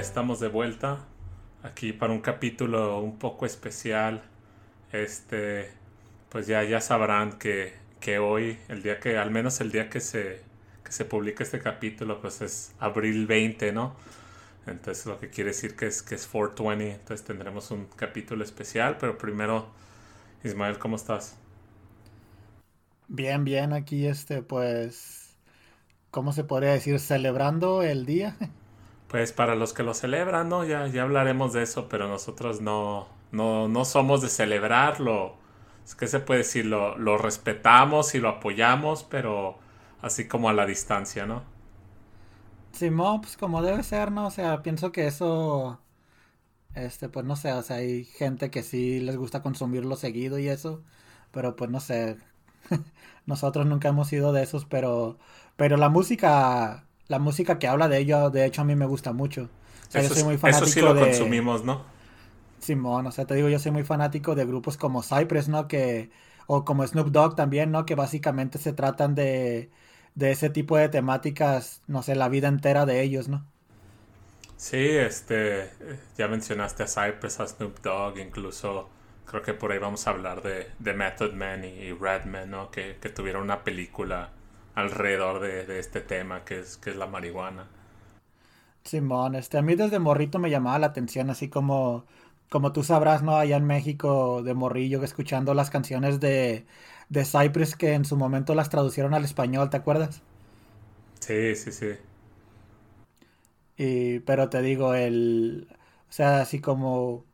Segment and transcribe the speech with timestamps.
[0.00, 1.04] estamos de vuelta
[1.62, 4.22] aquí para un capítulo un poco especial.
[4.92, 5.70] Este,
[6.30, 10.00] pues ya, ya sabrán que, que hoy, el día que, al menos el día que
[10.00, 10.42] se,
[10.84, 13.94] que se publica este capítulo, pues es abril 20, ¿no?
[14.66, 18.96] Entonces lo que quiere decir que es, que es 420, entonces tendremos un capítulo especial,
[18.98, 19.68] pero primero,
[20.44, 21.36] Ismael, ¿cómo estás?
[23.08, 25.36] Bien, bien, aquí este, pues,
[26.10, 26.98] ¿cómo se podría decir?
[27.00, 28.36] Celebrando el día.
[29.10, 30.64] Pues para los que lo celebran, ¿no?
[30.64, 35.34] Ya, ya hablaremos de eso, pero nosotros no, no, no somos de celebrarlo.
[35.84, 39.58] Es que se puede decir, lo, lo respetamos y lo apoyamos, pero
[40.02, 41.42] así como a la distancia, ¿no?
[42.72, 44.26] Simón, pues como debe ser, ¿no?
[44.26, 45.84] O sea, pienso que eso,
[46.74, 50.48] este, pues no sé, o sea, hay gente que sí les gusta consumirlo seguido y
[50.48, 50.84] eso,
[51.32, 52.18] pero pues no sé,
[53.26, 55.18] nosotros nunca hemos sido de esos, pero,
[55.56, 59.12] pero la música la música que habla de ello, de hecho, a mí me gusta
[59.12, 59.50] mucho.
[59.92, 61.84] eso, soy muy fanático eso sí lo consumimos, ¿no?
[62.58, 65.66] Simón, o sea, te digo, yo soy muy fanático de grupos como Cypress, ¿no?
[65.66, 66.10] Que,
[66.46, 67.86] o como Snoop Dogg también, ¿no?
[67.86, 69.72] Que básicamente se tratan de,
[70.14, 73.50] de ese tipo de temáticas, no sé, la vida entera de ellos, ¿no?
[74.56, 75.70] Sí, este,
[76.18, 78.90] ya mencionaste a Cypress, a Snoop Dogg, incluso
[79.24, 82.70] creo que por ahí vamos a hablar de, de Method Man y Redman, ¿no?
[82.70, 84.30] Que, que tuvieron una película
[84.80, 87.68] alrededor de, este tema que es, que es la marihuana.
[88.84, 92.06] Simón, este, a mí desde morrito me llamaba la atención, así como,
[92.48, 93.36] como tú sabrás, ¿no?
[93.36, 96.66] Allá en México, de morrillo, escuchando las canciones de,
[97.08, 100.24] de Cypress que en su momento las traducieron al español, ¿te acuerdas?
[101.20, 101.86] Sí, sí, sí.
[103.76, 105.68] Y, pero te digo, el,
[106.08, 107.26] o sea, así como,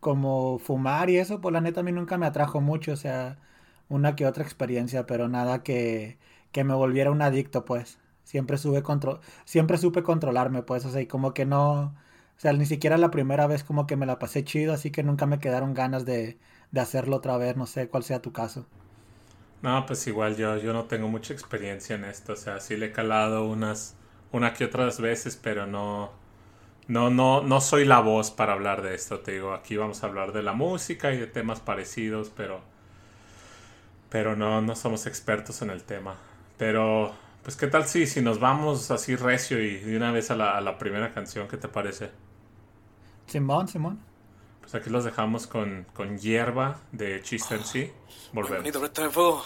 [0.00, 3.40] como fumar y eso, pues la neta a mí nunca me atrajo mucho, o sea,
[3.88, 6.18] una que otra experiencia, pero nada que,
[6.52, 7.98] que me volviera un adicto, pues.
[8.24, 11.94] Siempre, sube contro siempre supe controlarme, pues, o sea, y como que no, o
[12.40, 15.26] sea, ni siquiera la primera vez como que me la pasé chido, así que nunca
[15.26, 16.38] me quedaron ganas de,
[16.70, 18.66] de hacerlo otra vez, no sé cuál sea tu caso.
[19.62, 22.86] No, pues igual yo, yo no tengo mucha experiencia en esto, o sea, sí le
[22.86, 23.96] he calado unas,
[24.32, 26.12] una que otras veces, pero no,
[26.88, 30.08] no, no, no soy la voz para hablar de esto, te digo, aquí vamos a
[30.08, 32.62] hablar de la música y de temas parecidos, pero,
[34.10, 36.16] pero no, no somos expertos en el tema.
[36.58, 40.36] Pero, pues, ¿qué tal si, si nos vamos así recio y de una vez a
[40.36, 41.48] la, a la primera canción?
[41.48, 42.10] ¿Qué te parece?
[43.26, 44.00] Simón, Simón.
[44.60, 47.92] Pues aquí los dejamos con, con Hierba de Chiste en sí.
[48.32, 48.58] Volvemos.
[48.58, 49.42] Bonito, fuego.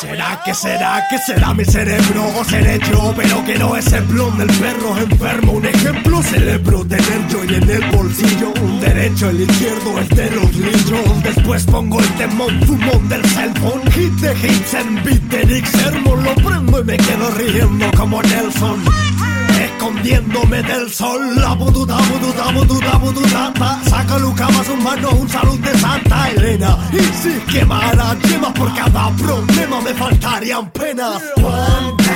[0.00, 3.14] ¿Será que será que será mi cerebro o seré yo?
[3.16, 5.52] Pero que no es el blon del perro enfermo.
[5.52, 8.52] Un ejemplo celebro tener yo en el bolsillo.
[8.62, 11.22] Un derecho, el izquierdo, el de los lillos.
[11.22, 13.90] Después pongo el temón, fumón del cellphone.
[13.92, 16.22] Hit de hits en beat de Sermon.
[16.22, 18.84] Lo prendo y me quedo riendo como Nelson
[19.84, 21.20] escondiéndome del sol.
[21.36, 23.52] La bududa, bududa, bududa, bududa,
[23.84, 26.78] saca Luca más un mano, un salud de Santa Elena.
[26.92, 31.22] Y si quemara yemas por cada problema, me faltarían penas.
[31.34, 32.12] Cuánta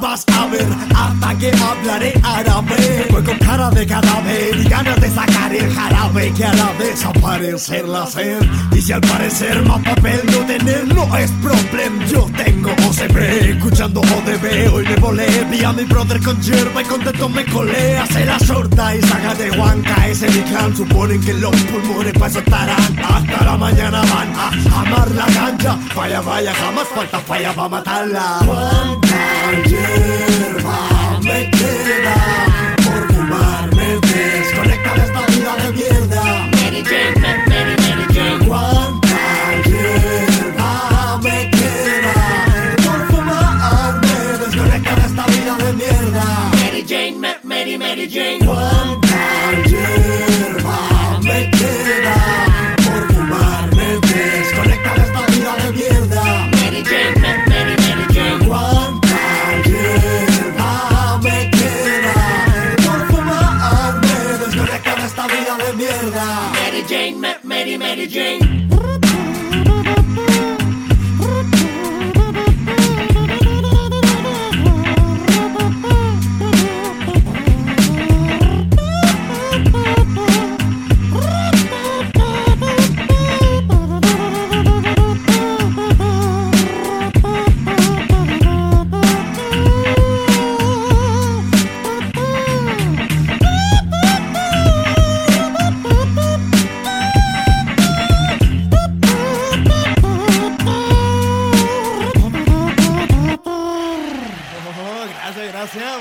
[0.00, 0.66] vas a ver
[0.96, 3.06] hasta que hablaré árabe.
[3.10, 8.06] Voy con cara de cadáver y ganas de sacar el jarabe que hará desaparecer la
[8.06, 8.40] sed.
[8.72, 13.16] Y si al parecer más papel no tener no es problema, yo tengo OCP.
[13.56, 15.26] Escuchando ODB, hoy me volé.
[15.50, 17.98] Vi a mi brother con yerba y contento me colé.
[17.98, 20.08] Hace la sorta y saca de Huanca.
[20.08, 22.98] Ese mi clan suponen que los pulmones para eso estarán.
[22.98, 25.78] Hasta la mañana van a amar la cancha.
[25.94, 29.17] Vaya, vaya, jamás falta falla para matarla.
[29.64, 32.16] Hierba me queda
[32.84, 36.22] por fumarme desconecta de esta vida de mierda.
[46.52, 48.44] Mary Jane, Mary, Mary Jane.
[48.44, 49.07] Cuánta
[67.98, 68.67] Mary,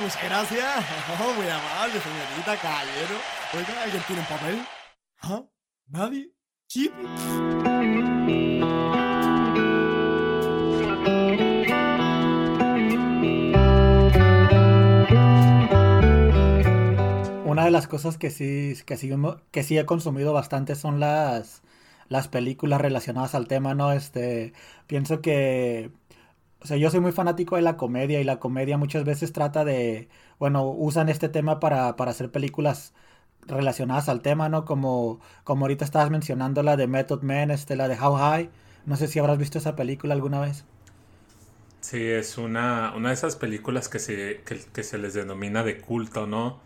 [0.09, 0.30] Jane.
[0.30, 0.86] gracias.
[1.19, 3.15] Oh, muy amable, señorita, caballero.
[3.54, 4.65] Oiga, ¿alguien tiene un papel?
[5.21, 5.44] ¿Ah?
[5.88, 6.31] ¿Nadie?
[6.68, 6.94] ¿Chip?
[17.45, 19.12] Una de las cosas que sí, que sí,
[19.51, 21.63] que sí he consumido bastante son las,
[22.10, 23.92] las películas relacionadas al tema, ¿no?
[23.92, 24.53] Este,
[24.88, 25.92] pienso que
[26.68, 29.64] o sea, yo soy muy fanático de la comedia y la comedia muchas veces trata
[29.64, 32.94] de, bueno, usan este tema para, para hacer películas
[33.48, 34.66] relacionadas al tema, ¿no?
[34.66, 38.50] Como, como ahorita estabas mencionando la de Method Man, este, la de How High.
[38.86, 40.66] No sé si habrás visto esa película alguna vez.
[41.80, 46.28] Sí, es una, una de esas películas que se, que, se les denomina de culto,
[46.28, 46.60] ¿no?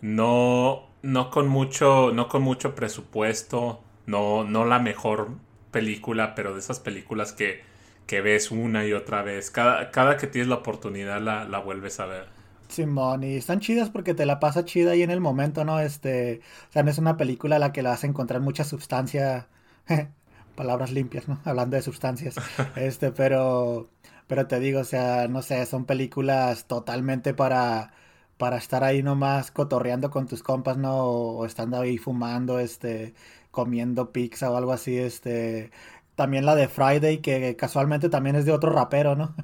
[0.00, 5.28] No, no con mucho, no con mucho presupuesto, no, no la mejor
[5.70, 7.70] película, pero de esas películas que,
[8.12, 9.50] que ves una y otra vez.
[9.50, 12.28] Cada, cada que tienes la oportunidad la, la vuelves a ver.
[12.68, 15.78] Simón, y están chidas porque te la pasa chida ahí en el momento, ¿no?
[15.80, 18.64] Este, o sea, no es una película a la que le vas a encontrar mucha
[18.64, 19.48] sustancia,
[20.54, 21.40] palabras limpias, ¿no?
[21.44, 22.40] Hablando de sustancias,
[22.74, 23.90] este, pero,
[24.26, 27.92] pero te digo, o sea, no sé, son películas totalmente para,
[28.38, 30.96] para estar ahí nomás cotorreando con tus compas, ¿no?
[31.04, 33.12] O estando ahí fumando, este,
[33.50, 35.70] comiendo pizza o algo así, este,
[36.16, 39.34] también la de Friday, que casualmente también es de otro rapero, ¿no?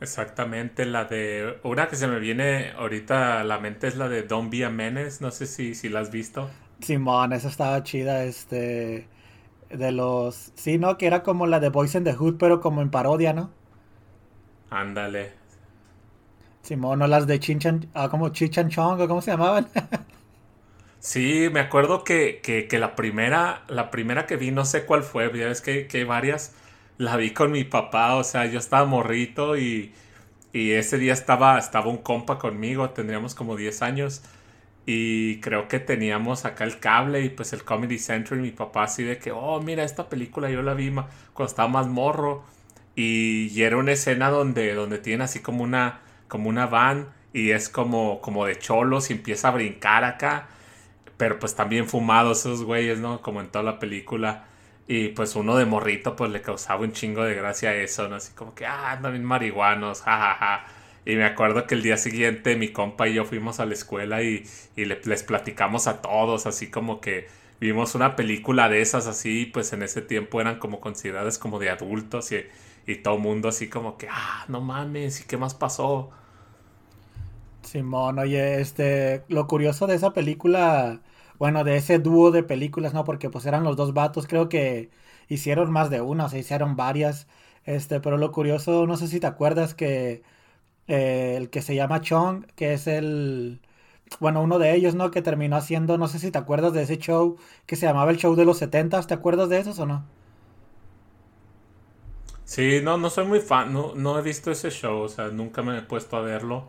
[0.00, 1.58] Exactamente, la de...
[1.64, 4.70] Una que se me viene ahorita a la mente es la de Don't Be a
[4.70, 6.56] Menace, no sé si, si la has visto.
[6.80, 9.10] Simón, esa estaba chida, este...
[9.70, 10.52] De los...
[10.56, 10.98] Sí, ¿no?
[10.98, 13.56] Que era como la de Boys in the Hood, pero como en parodia, ¿no?
[14.70, 15.24] Ándale.
[16.62, 17.90] Simón, o las de Chinchan...
[17.94, 19.68] Ah, como Chichan Chong, ¿cómo se llamaban?
[21.00, 25.26] Sí, me acuerdo que, que, la primera, la primera que vi, no sé cuál fue,
[25.38, 26.54] ya ves que, que varias,
[26.98, 29.92] la vi con mi papá, o sea, yo estaba morrito y,
[30.52, 34.22] y ese día estaba, estaba un compa conmigo, tendríamos como 10 años
[34.86, 38.84] y creo que teníamos acá el cable y pues el Comedy Central y mi papá
[38.84, 42.44] así de que, oh, mira, esta película yo la vi cuando estaba más morro
[42.96, 47.68] y, era una escena donde, donde tienen así como una, como una van y es
[47.68, 50.48] como, como de cholos y empieza a brincar acá
[51.18, 53.22] pero pues también fumados esos güeyes, ¿no?
[53.22, 54.46] Como en toda la película.
[54.88, 58.16] Y pues uno de morrito pues le causaba un chingo de gracia eso, ¿no?
[58.16, 60.66] Así como que, ah, andan marihuanos, jajaja.
[61.06, 64.22] Y me acuerdo que el día siguiente mi compa y yo fuimos a la escuela
[64.22, 64.44] y,
[64.76, 67.28] y les platicamos a todos, así como que
[67.60, 71.70] vimos una película de esas así, pues en ese tiempo eran como consideradas como de
[71.70, 72.44] adultos y,
[72.86, 76.10] y todo mundo así como que, ah, no mames, ¿y qué más pasó?
[77.62, 81.02] Simón, oye, este, lo curioso de esa película,
[81.38, 83.04] bueno, de ese dúo de películas, ¿no?
[83.04, 84.90] Porque pues eran los dos vatos, creo que
[85.28, 87.28] hicieron más de una, o sea, hicieron varias,
[87.64, 90.22] este, pero lo curioso, no sé si te acuerdas que
[90.88, 93.60] eh, el que se llama Chong, que es el,
[94.20, 95.10] bueno, uno de ellos, ¿no?
[95.10, 98.18] Que terminó haciendo, no sé si te acuerdas de ese show que se llamaba el
[98.18, 100.06] show de los 70, ¿te acuerdas de esos o no?
[102.44, 105.62] Sí, no, no soy muy fan, no, no he visto ese show, o sea, nunca
[105.62, 106.68] me he puesto a verlo.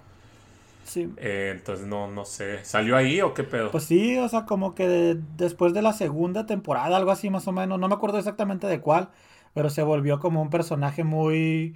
[1.17, 2.63] Eh, entonces no, no sé.
[2.63, 3.72] ¿Salió ahí o qué pedo?
[3.72, 7.51] Pues sí, o sea, como que después de la segunda temporada, algo así más o
[7.51, 9.10] menos, no me acuerdo exactamente de cuál,
[9.53, 11.75] pero se volvió como un personaje muy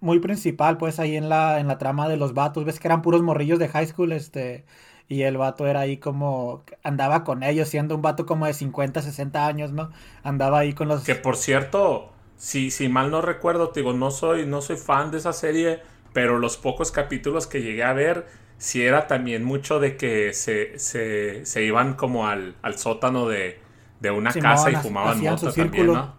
[0.00, 2.64] muy principal, pues ahí en la, en la trama de los vatos.
[2.64, 4.64] Ves que eran puros morrillos de high school, este,
[5.08, 9.02] y el vato era ahí como, andaba con ellos, siendo un vato como de 50,
[9.02, 9.90] 60 años, ¿no?
[10.22, 11.04] Andaba ahí con los...
[11.04, 15.10] Que por cierto, si, si mal no recuerdo, te digo, no soy, no soy fan
[15.10, 15.80] de esa serie,
[16.12, 18.26] pero los pocos capítulos que llegué a ver,
[18.58, 23.60] sí era también mucho de que se, se, se iban como al, al sótano de,
[24.00, 26.18] de una casa y fumaban moto también, ¿no?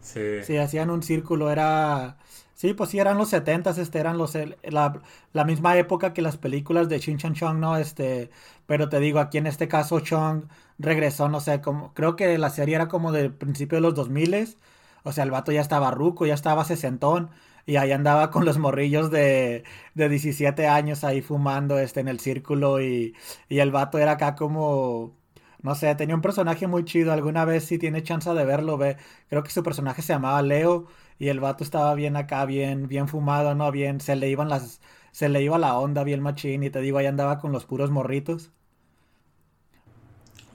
[0.00, 0.42] Sí.
[0.42, 2.18] sí, hacían un círculo, era...
[2.54, 5.00] Sí, pues sí, eran los 70 este, eran los, la,
[5.32, 7.76] la, misma época que las películas de Chin Chong Chong, ¿no?
[7.76, 8.30] Este,
[8.66, 10.44] pero te digo, aquí en este caso Chong
[10.78, 14.56] regresó, no sé, como, creo que la serie era como del principio de los 2000
[15.02, 17.30] o sea, el vato ya estaba ruco, ya estaba sesentón,
[17.66, 22.20] y ahí andaba con los morrillos de, de 17 años ahí fumando este, en el
[22.20, 23.14] círculo y,
[23.48, 25.16] y el vato era acá como
[25.62, 27.12] no sé, tenía un personaje muy chido.
[27.12, 28.96] Alguna vez si tiene chance de verlo, ve.
[29.28, 30.86] Creo que su personaje se llamaba Leo
[31.18, 33.70] y el vato estaba bien acá, bien, bien fumado, ¿no?
[33.72, 34.80] Bien, se le iban las,
[35.12, 37.90] se le iba la onda bien machín y te digo, ahí andaba con los puros
[37.90, 38.52] morritos.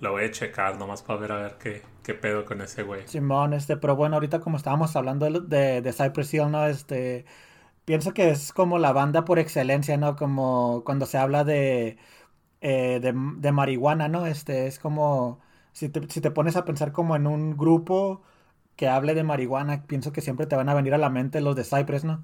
[0.02, 3.06] Lo voy a checar nomás para ver a ver qué, qué pedo con ese güey.
[3.06, 6.66] Simón, este, pero bueno, ahorita como estábamos hablando de, de, de Cypress Hill, ¿no?
[6.68, 7.26] Este,
[7.86, 10.16] pienso que es como la banda por excelencia, ¿no?
[10.16, 11.98] Como cuando se habla de,
[12.62, 14.28] eh, de, de marihuana, ¿no?
[14.28, 15.42] Este, es como,
[15.74, 18.24] si te, si te pones a pensar como en un grupo
[18.78, 21.56] que hable de marihuana, pienso que siempre te van a venir a la mente los
[21.56, 22.24] de Cypress, ¿no?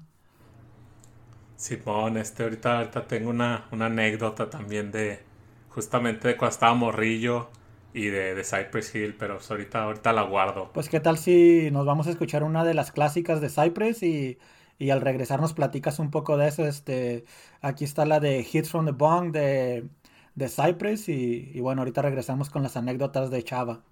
[1.56, 5.20] Simón, este, ahorita, ahorita tengo una, una anécdota también de,
[5.68, 7.48] justamente de cuando estaba morrillo
[7.96, 10.70] y de, de Cypress Hill, pero pues ahorita, ahorita la guardo.
[10.74, 14.38] Pues qué tal si nos vamos a escuchar una de las clásicas de Cypress y,
[14.78, 16.66] y al regresar nos platicas un poco de eso.
[16.66, 17.24] Este,
[17.62, 19.88] aquí está la de Hits from the Bong de,
[20.34, 23.82] de Cypress y, y bueno, ahorita regresamos con las anécdotas de Chava.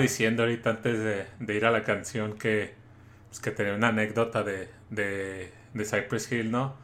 [0.00, 2.74] Diciendo ahorita antes de, de ir a la canción que,
[3.28, 6.74] pues que tenía una anécdota de, de, de Cypress Hill, ¿no?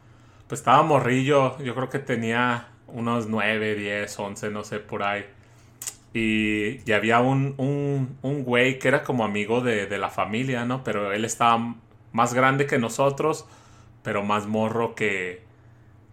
[0.47, 5.25] Pues estaba morrillo, yo creo que tenía unos 9, 10, 11, no sé, por ahí.
[6.13, 10.65] Y, y había un, un, un güey que era como amigo de, de la familia,
[10.65, 10.83] ¿no?
[10.83, 11.75] Pero él estaba
[12.13, 13.45] más grande que nosotros,
[14.03, 15.43] pero más morro que,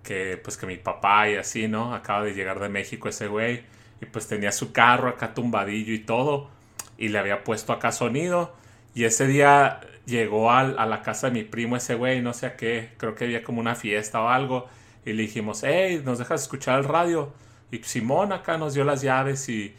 [0.03, 1.95] que pues que mi papá y así, ¿no?
[1.95, 3.65] Acaba de llegar de México ese güey
[4.01, 6.51] y pues tenía su carro acá tumbadillo y todo
[6.99, 8.55] y le había puesto acá sonido
[8.95, 12.47] y ese día llegó al- a la casa de mi primo ese güey, no sé
[12.47, 14.67] a qué, creo que había como una fiesta o algo
[15.05, 17.33] y le dijimos, hey, ¿nos dejas escuchar el radio?
[17.71, 19.75] Y Simón acá nos dio las llaves y,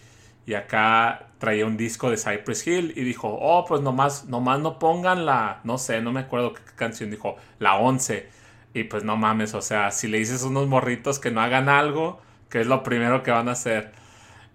[0.45, 4.77] y acá traía un disco de Cypress Hill y dijo, oh, pues nomás, nomás no
[4.79, 8.29] pongan la, no sé, no me acuerdo qué canción dijo, la 11.
[8.73, 11.69] Y pues no mames, o sea, si le dices a unos morritos que no hagan
[11.69, 13.91] algo, que es lo primero que van a hacer.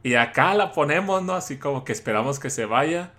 [0.03, 1.35] Y acá la ponemos, ¿no?
[1.35, 3.13] Así como que esperamos que se vaya.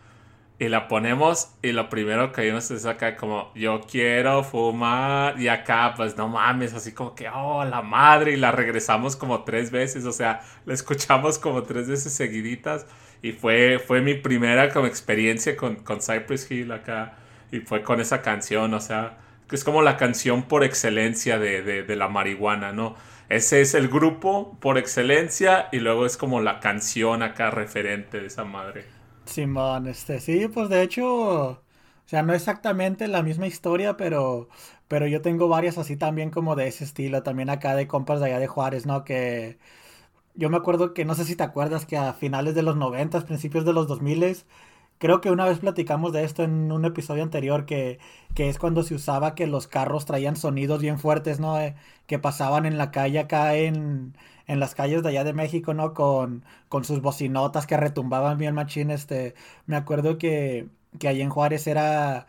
[0.59, 5.39] Y la ponemos y lo primero que vimos es acá como, yo quiero fumar.
[5.39, 8.33] Y acá, pues no mames, así como que, oh, la madre.
[8.33, 12.85] Y la regresamos como tres veces, o sea, la escuchamos como tres veces seguiditas.
[13.23, 17.13] Y fue, fue mi primera como experiencia con, con Cypress Hill acá.
[17.51, 21.61] Y fue con esa canción, o sea, que es como la canción por excelencia de,
[21.63, 22.95] de, de la marihuana, ¿no?
[23.31, 28.27] Ese es el grupo por excelencia y luego es como la canción acá referente de
[28.27, 28.85] esa madre.
[29.25, 31.05] Simón, este, sí, pues de hecho,
[31.51, 31.63] o
[32.05, 34.49] sea, no exactamente la misma historia, pero,
[34.87, 38.25] pero yo tengo varias así también como de ese estilo, también acá de compas de
[38.27, 39.03] allá de Juárez, ¿no?
[39.03, 39.59] Que
[40.35, 43.21] yo me acuerdo que, no sé si te acuerdas, que a finales de los 90,
[43.25, 44.45] principios de los 2000,
[45.01, 47.99] creo que una vez platicamos de esto en un episodio anterior, que,
[48.35, 51.59] que es cuando se usaba que los carros traían sonidos bien fuertes, ¿no?
[51.59, 51.75] Eh,
[52.07, 54.15] que pasaban en la calle acá en,
[54.47, 55.93] en las calles de allá de México, ¿no?
[55.93, 59.33] Con, con sus bocinotas que retumbaban bien machín, este,
[59.65, 62.27] me acuerdo que, que allá en Juárez era,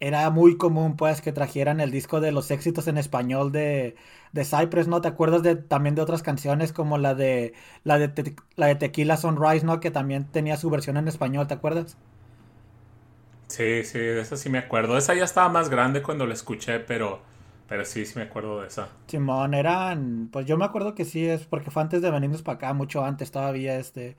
[0.00, 3.96] era muy común, pues, que trajeran el disco de los éxitos en español de,
[4.32, 5.00] de Cypress, ¿no?
[5.00, 7.54] ¿Te acuerdas de, también de otras canciones como la de,
[7.84, 9.80] la de, Te- la de Tequila Sunrise, ¿no?
[9.80, 11.96] Que también tenía su versión en español, ¿te acuerdas?
[13.48, 14.96] Sí, sí, de esa sí me acuerdo.
[14.98, 17.22] Esa ya estaba más grande cuando la escuché, pero,
[17.68, 18.88] pero sí, sí me acuerdo de esa.
[19.06, 22.56] Simón, eran, pues yo me acuerdo que sí, es porque fue antes de venirnos para
[22.56, 24.16] acá, mucho antes todavía, este,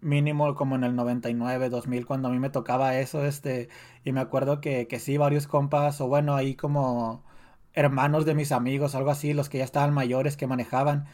[0.00, 3.68] mínimo como en el 99, 2000, cuando a mí me tocaba eso, este,
[4.04, 7.24] y me acuerdo que, que sí, varios compas, o bueno, ahí como
[7.74, 11.06] hermanos de mis amigos, algo así, los que ya estaban mayores, que manejaban,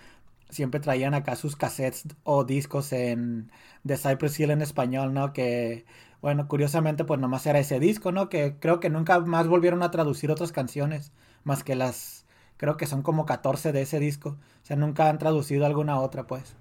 [0.51, 3.51] siempre traían acá sus cassettes o discos en,
[3.85, 5.33] de Cypress Hill en español, ¿no?
[5.33, 5.85] Que,
[6.23, 8.29] bueno, curiosamente, pues nomás era ese disco, ¿no?
[8.29, 11.13] Que creo que nunca más volvieron a traducir otras canciones,
[11.45, 12.19] más que las
[12.59, 14.31] Creo que son como 14 de ese disco.
[14.31, 16.57] O sea, nunca han traducido alguna otra, pues.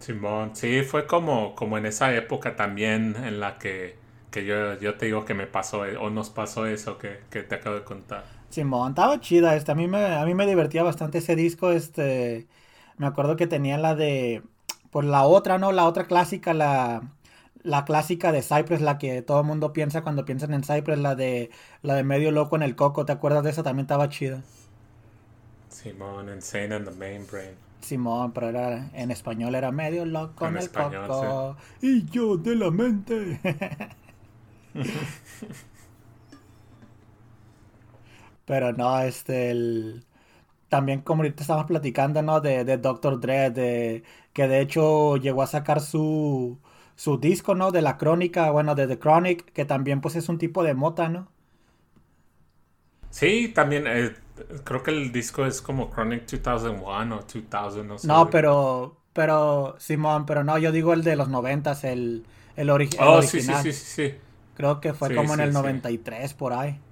[0.00, 3.96] Simón, sí, fue como, como en esa época también en la que,
[4.30, 7.42] que yo, yo te digo que me pasó, eh, o nos pasó eso que, que
[7.42, 8.24] te acabo de contar.
[8.50, 9.72] Simón, estaba chida este.
[9.72, 11.72] A mí me, a mí me divertía bastante ese disco.
[11.72, 12.48] Este.
[12.98, 14.42] Me acuerdo que tenía la de.
[14.90, 15.72] Pues la otra, ¿no?
[15.72, 17.02] La otra clásica, la.
[17.62, 21.14] La clásica de Cypress, la que todo el mundo piensa cuando piensan en Cypress, la
[21.14, 21.50] de.
[21.82, 23.04] La de medio loco en el coco.
[23.06, 23.62] ¿Te acuerdas de esa?
[23.62, 24.44] También estaba chida.
[25.68, 27.58] Simón, Insane and the Main Brain.
[27.80, 31.56] Simón, pero era, en español era medio loco en, En el español, coco.
[31.80, 33.40] Y yo de la mente.
[38.44, 40.06] pero no, este, el...
[40.68, 42.40] También como ahorita estábamos platicando, ¿no?
[42.40, 43.20] De, de Dr.
[43.20, 46.58] Dre, de, que de hecho llegó a sacar su,
[46.96, 47.70] su disco, ¿no?
[47.72, 51.08] De la crónica, bueno, de The Chronic, que también pues es un tipo de mota,
[51.08, 51.28] ¿no?
[53.10, 54.14] Sí, también eh,
[54.64, 58.10] creo que el disco es como Chronic 2001 o 2000, no sé.
[58.10, 62.26] No, pero, pero, Simón, pero no, yo digo el de los noventas, el,
[62.56, 63.70] el, ori- el Oh, sí, sí, original.
[63.72, 64.14] sí, sí, sí.
[64.54, 65.52] Creo que fue Sí, como en el sí.
[65.52, 66.82] 93 por ahí.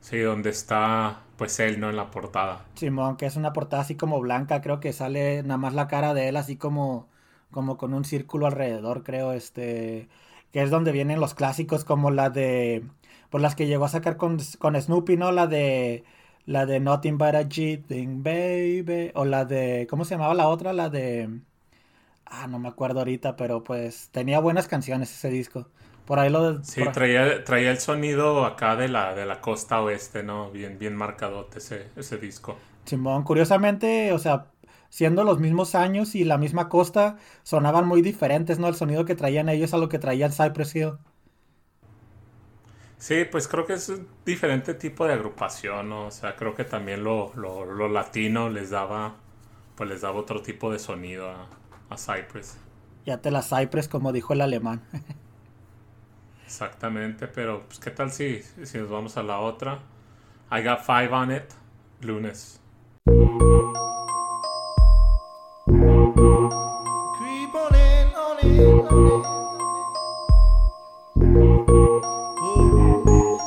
[0.00, 1.88] Sí, donde está pues él, ¿no?
[1.90, 2.64] En la portada.
[2.74, 6.14] Simón, que es una portada así como blanca, creo que sale nada más la cara
[6.14, 7.10] de él así como,
[7.50, 10.08] como con un círculo alrededor, creo, este,
[10.52, 12.84] que es donde vienen los clásicos como la de,
[13.30, 15.32] pues las que llegó a sacar con, con Snoopy, ¿no?
[15.32, 16.04] La de,
[16.46, 20.72] la de Nothing But a G-Thing, Baby, o la de, ¿cómo se llamaba la otra?
[20.72, 21.40] La de,
[22.26, 25.70] ah, no me acuerdo ahorita, pero pues tenía buenas canciones ese disco.
[26.06, 26.62] Por ahí lo...
[26.62, 30.50] Sí, por- traía, traía el sonido acá de la, de la costa oeste, ¿no?
[30.50, 32.58] Bien, bien marcadote ese, ese disco.
[32.84, 34.52] Simón, curiosamente, o sea,
[34.90, 38.68] siendo los mismos años y la misma costa, sonaban muy diferentes, ¿no?
[38.68, 40.92] El sonido que traían ellos a lo que traía el Cypress Hill.
[42.98, 46.06] Sí, pues creo que es un diferente tipo de agrupación, ¿no?
[46.08, 49.16] O sea, creo que también lo, lo, lo latino les daba,
[49.76, 51.48] pues les daba otro tipo de sonido a,
[51.90, 52.58] a Cypress.
[53.04, 54.88] Ya te la Cypress, como dijo el alemán.
[56.44, 59.80] Exactamente, pero pues qué tal si, si nos vamos a la otra.
[60.52, 61.44] I got five on it,
[62.02, 62.60] lunes.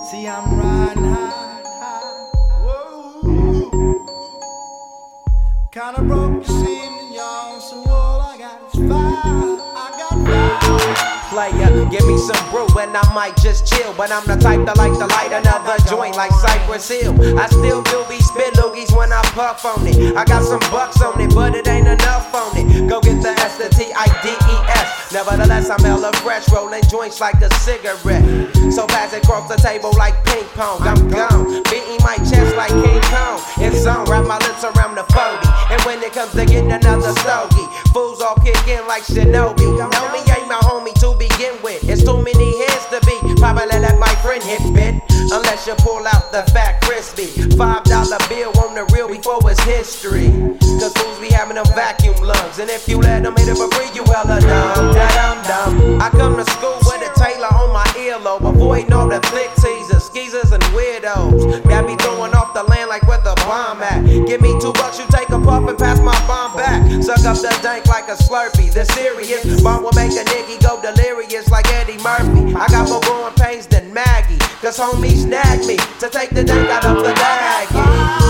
[0.09, 1.43] See, I'm riding high.
[5.71, 6.49] Kinda broke this
[7.11, 7.59] y'all.
[7.59, 9.59] So all I got is five.
[9.75, 11.03] I got five.
[11.33, 11.89] player.
[11.89, 13.93] Give me some brew and I might just chill.
[13.97, 17.13] But I'm the type that like to light another joint like Cypress Hill.
[17.37, 20.15] I still do be spit loogies when I puff on it.
[20.15, 22.87] I got some bucks on it, but it ain't enough on it.
[22.87, 24.42] Go get the S, the T, I, D.
[25.23, 28.27] Nevertheless, I'm hella fresh, rolling joints like a cigarette.
[28.73, 30.81] So pass it across the table like ping pong.
[30.83, 33.39] I'm gone, beating my chest like King Kong.
[33.55, 35.39] It's on, wrap my lips around the phony.
[35.71, 39.63] And when it comes to getting another stogie, fools all kick in like shinobi.
[39.63, 41.87] Know me ain't my homie to begin with.
[41.87, 43.15] It's too many hands to be.
[43.39, 44.99] Probably let my friend hit bit.
[45.31, 47.27] Unless you pull out the fat crispy.
[47.55, 50.27] Five dollar bill on the real before it's history.
[50.83, 52.59] Cause fools be having them vacuum lungs.
[52.59, 55.12] And if you let them hit it for free, you hella dumb.
[55.99, 58.47] I come to school with a Taylor on my earlobe.
[58.47, 61.63] Avoiding all the flick teasers, skeezers, and weirdos.
[61.67, 64.05] Got me throwing off the land like where the bomb at.
[64.27, 66.81] Give me two bucks, you take a puff and pass my bomb back.
[67.03, 68.71] Suck up the dank like a slurpee.
[68.73, 72.55] The serious bomb will make a nigga go delirious like Eddie Murphy.
[72.55, 74.39] I got more growing pains than Maggie.
[74.61, 78.22] Cause homies snagged me to take the dank out of the baggie.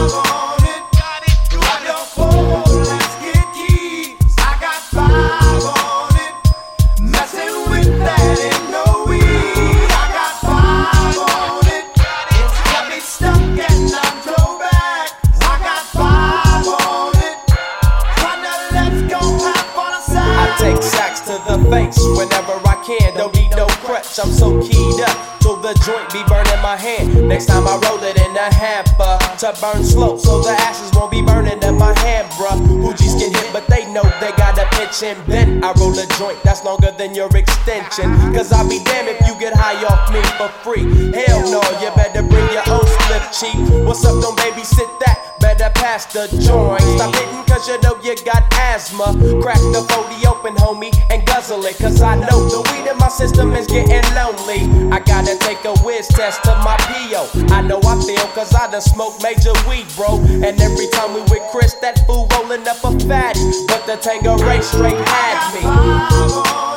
[21.73, 23.17] Face whenever I can.
[23.17, 25.42] Don't need no crutch, I'm so keyed up.
[25.73, 27.27] The joint be burning my hand.
[27.27, 31.09] Next time I roll it in a hamper to burn slow, so the ashes won't
[31.09, 32.61] be burning in my hand, bruh.
[32.77, 35.65] Hoogies get hit, but they know they gotta pitch and bend.
[35.65, 38.13] I roll a joint that's longer than your extension.
[38.37, 40.85] Cause I'll be damned if you get high off me for free.
[41.09, 43.57] Hell no, you better bring your own slip cheap.
[43.81, 45.41] What's up, don't babysit that?
[45.41, 46.85] Better pass the joint.
[46.95, 49.13] Stop hitting cause you know you got asthma.
[49.41, 51.77] Crack the 40 open, homie, and guzzle it.
[51.77, 54.91] Cause I know the weed in my system is getting lonely.
[54.91, 57.29] I gotta take a whiz test to my PO.
[57.53, 60.19] I know I feel cause I done smoked major weed, bro.
[60.19, 63.39] And every time we with Chris, that fool rolling up a fatty.
[63.67, 66.72] But the Tango Ray straight had me.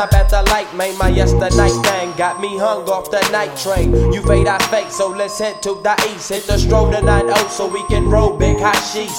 [0.00, 0.08] Man.
[0.08, 0.96] Stop at the light, man.
[0.98, 1.89] My yesterday thing
[2.30, 3.90] got me hung off the night train.
[4.12, 6.28] You fade, I fake, so let's head to the east.
[6.28, 9.10] Hit the stroll to 9 so we can roll big hashish.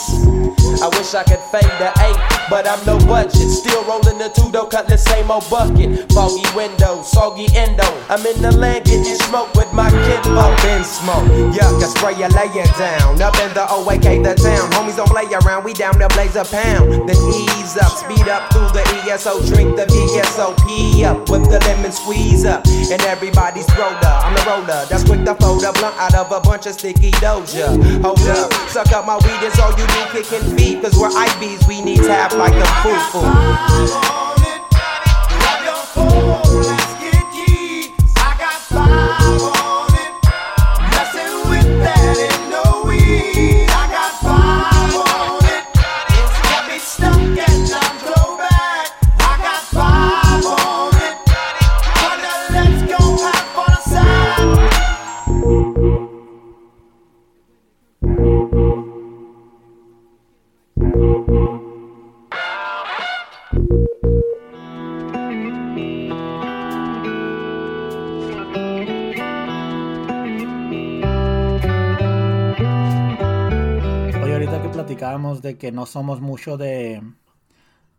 [0.80, 3.36] I wish I could fade the 8, but I'm no budget.
[3.52, 6.08] Still rolling the two though, cut the same old bucket.
[6.13, 7.84] Foggy window, soggy endo.
[8.08, 10.24] I'm in the land getting smoke with my kid.
[10.32, 13.21] Up in smoke, yuck, I spray you laying down.
[13.21, 14.71] Up in the OAK, the town.
[14.71, 17.10] Homies don't play around, we down there blaze a pound.
[17.10, 21.91] Then ease up, speed up through the ESO, drink the VSOP up with the lemon
[21.91, 22.65] squeeze up.
[22.65, 24.86] And everybody's roller, I'm the roller.
[24.90, 27.76] That's quick to fold a blunt out of a bunch of sticky doja.
[28.02, 30.82] Hold up, suck up my weed, it's all you do, kicking feet.
[30.82, 34.31] Cause we're IBs, we need tap like the foo foo.
[75.41, 77.01] De que no somos mucho de,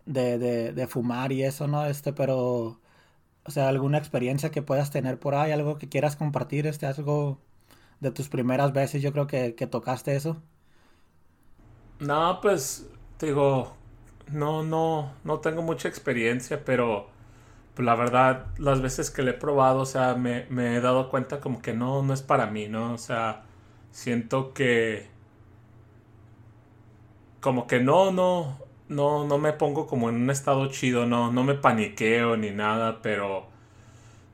[0.07, 0.39] de,
[0.73, 1.87] de, fumar y eso, ¿no?
[1.87, 2.81] Este, pero,
[3.45, 7.41] o sea, alguna experiencia que puedas tener por ahí, algo que quieras compartir, este, algo
[8.01, 10.43] de tus primeras veces, yo creo que, que tocaste eso.
[12.01, 13.77] No, pues, digo,
[14.31, 17.09] no, no, no tengo mucha experiencia, pero
[17.75, 21.11] pues, la verdad, las veces que le he probado, o sea, me, me he dado
[21.11, 22.95] cuenta como que no, no es para mí, ¿no?
[22.95, 23.45] O sea,
[23.93, 25.12] siento que
[27.43, 31.45] como que no, no, no, no me pongo como en un estado chido, no, no
[31.45, 33.49] me paniqueo ni nada, pero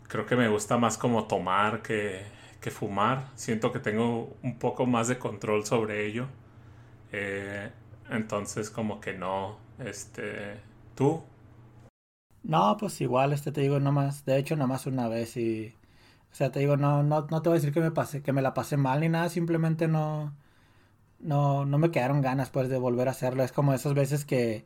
[0.09, 2.25] creo que me gusta más como tomar que,
[2.61, 3.31] que fumar.
[3.37, 6.29] Siento que tengo un poco más de control sobre ello.
[7.13, 7.71] Eh,
[8.11, 10.61] entonces como que no, este,
[10.97, 11.23] ¿tú?
[12.43, 15.77] No, pues igual, este te digo nomás, de hecho nomás una vez y,
[16.33, 18.33] o sea, te digo, no, no, no te voy a decir que me pasé, que
[18.33, 20.35] me la pasé mal ni nada, simplemente no,
[21.21, 23.43] no, no me quedaron ganas pues de volver a hacerlo.
[23.45, 24.65] Es como esas veces que,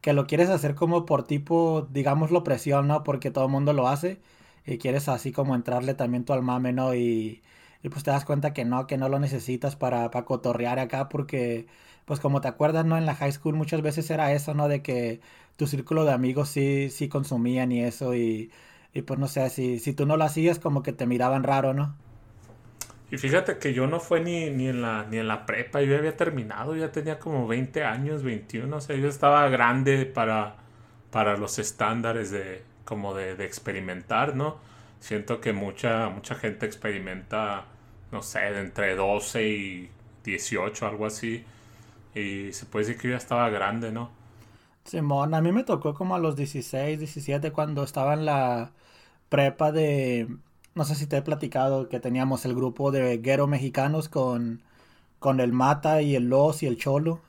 [0.00, 3.04] que lo quieres hacer como por tipo, digámoslo, presión, ¿no?
[3.04, 4.20] Porque todo el mundo lo hace
[4.66, 6.94] y quieres así como entrarle también tú al mame, ¿no?
[6.94, 7.42] Y,
[7.82, 11.08] y pues te das cuenta que no, que no lo necesitas para, para cotorrear acá
[11.08, 11.66] porque,
[12.04, 12.96] pues como te acuerdas, ¿no?
[12.98, 14.68] En la high school muchas veces era eso, ¿no?
[14.68, 15.20] De que
[15.56, 18.50] tu círculo de amigos sí, sí consumían y eso y,
[18.94, 21.74] y pues no sé, si, si tú no lo hacías como que te miraban raro,
[21.74, 21.94] ¿no?
[23.12, 25.98] Y fíjate que yo no fue ni, ni, en la, ni en la prepa, yo
[25.98, 30.56] había terminado, ya tenía como 20 años, 21, o sea, yo estaba grande para,
[31.10, 34.56] para los estándares de como de, de experimentar, ¿no?
[35.00, 37.66] Siento que mucha, mucha gente experimenta,
[38.12, 39.90] no sé, de entre 12 y
[40.24, 41.44] 18, algo así.
[42.14, 44.10] Y se puede decir que yo ya estaba grande, ¿no?
[44.84, 48.72] Simón, a mí me tocó como a los 16, 17 cuando estaba en la
[49.28, 50.28] prepa de,
[50.74, 54.62] no sé si te he platicado que teníamos el grupo de guero mexicanos con,
[55.20, 57.22] con el Mata y el Los y el Cholo.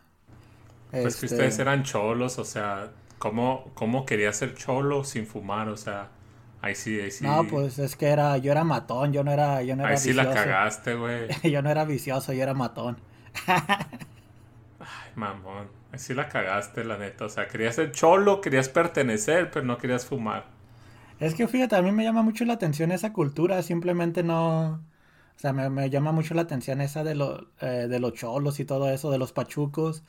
[1.01, 5.67] Pues que Este, ustedes eran cholos, o sea, ¿cómo, cómo quería ser cholo sin fumar?
[5.69, 6.10] O sea,
[6.62, 7.27] ahí sí, ahí sí.
[7.27, 9.97] No, pues es que era, yo era matón, yo no era, yo no era ahí
[9.97, 11.36] sí la cagaste, güey.
[11.51, 13.01] Yo no era vicioso, yo era matón.
[14.79, 15.69] Ay, mamón.
[15.91, 17.25] Ahí sí la cagaste, la neta.
[17.25, 20.45] O sea, querías ser cholo, querías pertenecer, pero no querías fumar.
[21.23, 24.83] Es que fíjate, a mí me llama mucho la atención esa cultura, simplemente no...
[25.38, 28.59] O sea, me, me llama mucho la atención esa de, lo, eh, de los cholos
[28.59, 30.03] y todo eso, de los pachucos,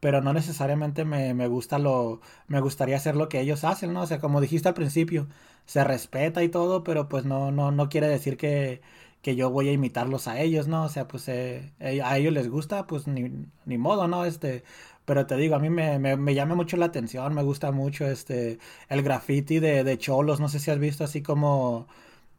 [0.00, 2.20] pero no necesariamente me, me gusta lo...
[2.48, 4.02] Me gustaría hacer lo que ellos hacen, ¿no?
[4.02, 5.28] O sea, como dijiste al principio,
[5.66, 8.82] se respeta y todo, pero pues no, no, no quiere decir que,
[9.22, 10.84] que yo voy a imitarlos a ellos, ¿no?
[10.84, 14.24] O sea, pues eh, eh, a ellos les gusta, pues ni, ni modo, ¿no?
[14.24, 14.64] Este...
[15.04, 18.06] Pero te digo, a mí me, me, me llama mucho la atención, me gusta mucho
[18.06, 21.86] este el graffiti de, de cholos, no sé si has visto así como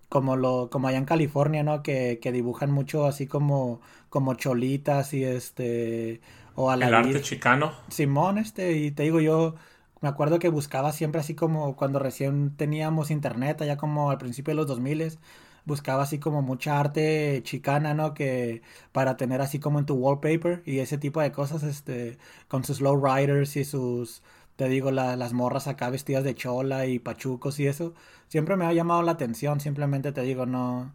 [0.10, 1.84] como lo como allá en California, ¿no?
[1.84, 6.22] Que, que dibujan mucho así como como cholitas y este
[6.56, 7.74] o a la El arte chicano.
[7.90, 9.56] Simón, este, y te digo, yo
[10.02, 14.52] me acuerdo que buscaba siempre así como cuando recién teníamos internet, allá como al principio
[14.52, 15.20] de los 2000
[15.66, 18.14] buscaba así como mucha arte chicana, ¿no?
[18.14, 22.64] Que para tener así como en tu wallpaper y ese tipo de cosas, este, con
[22.64, 24.22] sus lowriders y sus,
[24.56, 27.94] te digo, la- las morras acá vestidas de chola y pachucos y eso,
[28.28, 30.94] siempre me ha llamado la atención, simplemente te digo, no,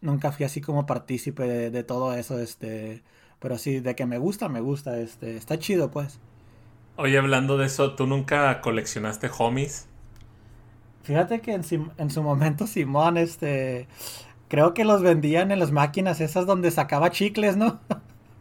[0.00, 3.02] nunca fui así como partícipe de, de todo eso, este,
[3.38, 6.20] pero sí, de que me gusta, me gusta, este, está chido, pues.
[6.96, 9.88] Oye, hablando de eso, ¿tú nunca coleccionaste homies?
[11.02, 11.64] Fíjate que en,
[12.10, 13.88] su momento Simón, este,
[14.48, 17.80] creo que los vendían en las máquinas esas donde sacaba chicles, ¿no?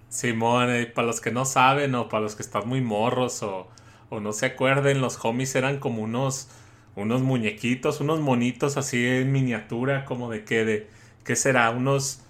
[0.10, 3.67] Simón, eh, para los que no saben o para los que están muy morros o,
[4.10, 6.50] o no se acuerden, los homies eran como unos,
[6.95, 10.89] unos muñequitos, unos monitos así en miniatura, como de que, de,
[11.24, 11.69] ¿qué será?
[11.71, 12.21] Unos,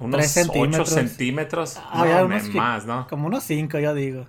[0.00, 0.88] unos Tres 8 centímetros.
[0.88, 1.78] centímetros.
[1.90, 3.08] Había No, unos más, ¿no?
[3.08, 4.26] Como unos cinco, yo digo.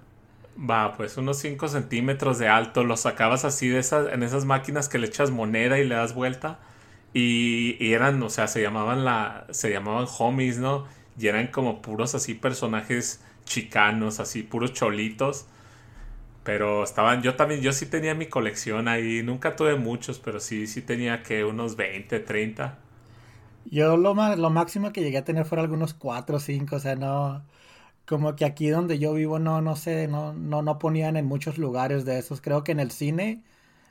[0.57, 4.89] Va, pues unos 5 centímetros de alto, los sacabas así de esas, en esas máquinas
[4.89, 6.59] que le echas moneda y le das vuelta.
[7.13, 10.85] Y, eran, o sea, se llamaban la, se llamaban homies, ¿no?
[11.17, 15.45] Y eran como puros así personajes chicanos, así puros cholitos.
[16.43, 20.67] Pero estaban, yo también, yo sí tenía mi colección ahí, nunca tuve muchos, pero sí,
[20.67, 22.79] sí tenía que unos 20, 30.
[23.65, 26.95] Yo lo, lo máximo que llegué a tener fueron algunos cuatro o cinco, o sea,
[26.95, 27.45] no,
[28.11, 31.57] como que aquí donde yo vivo, no, no sé, no, no, no ponían en muchos
[31.59, 32.41] lugares de esos.
[32.41, 33.43] Creo que en el cine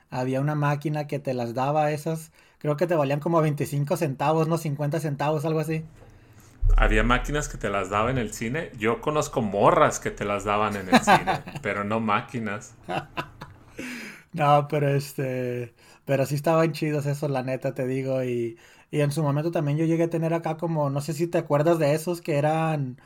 [0.09, 4.47] había una máquina que te las daba esas, creo que te valían como 25 centavos,
[4.47, 5.89] no 50 centavos, algo así.
[6.77, 8.71] Había máquinas que te las daba en el cine.
[8.77, 12.75] Yo conozco morras que te las daban en el cine, pero no máquinas.
[14.33, 18.57] No, pero este, pero sí estaban chidos esos, la neta, te digo, y,
[18.89, 21.37] y en su momento también yo llegué a tener acá como, no sé si te
[21.37, 22.97] acuerdas de esos que eran,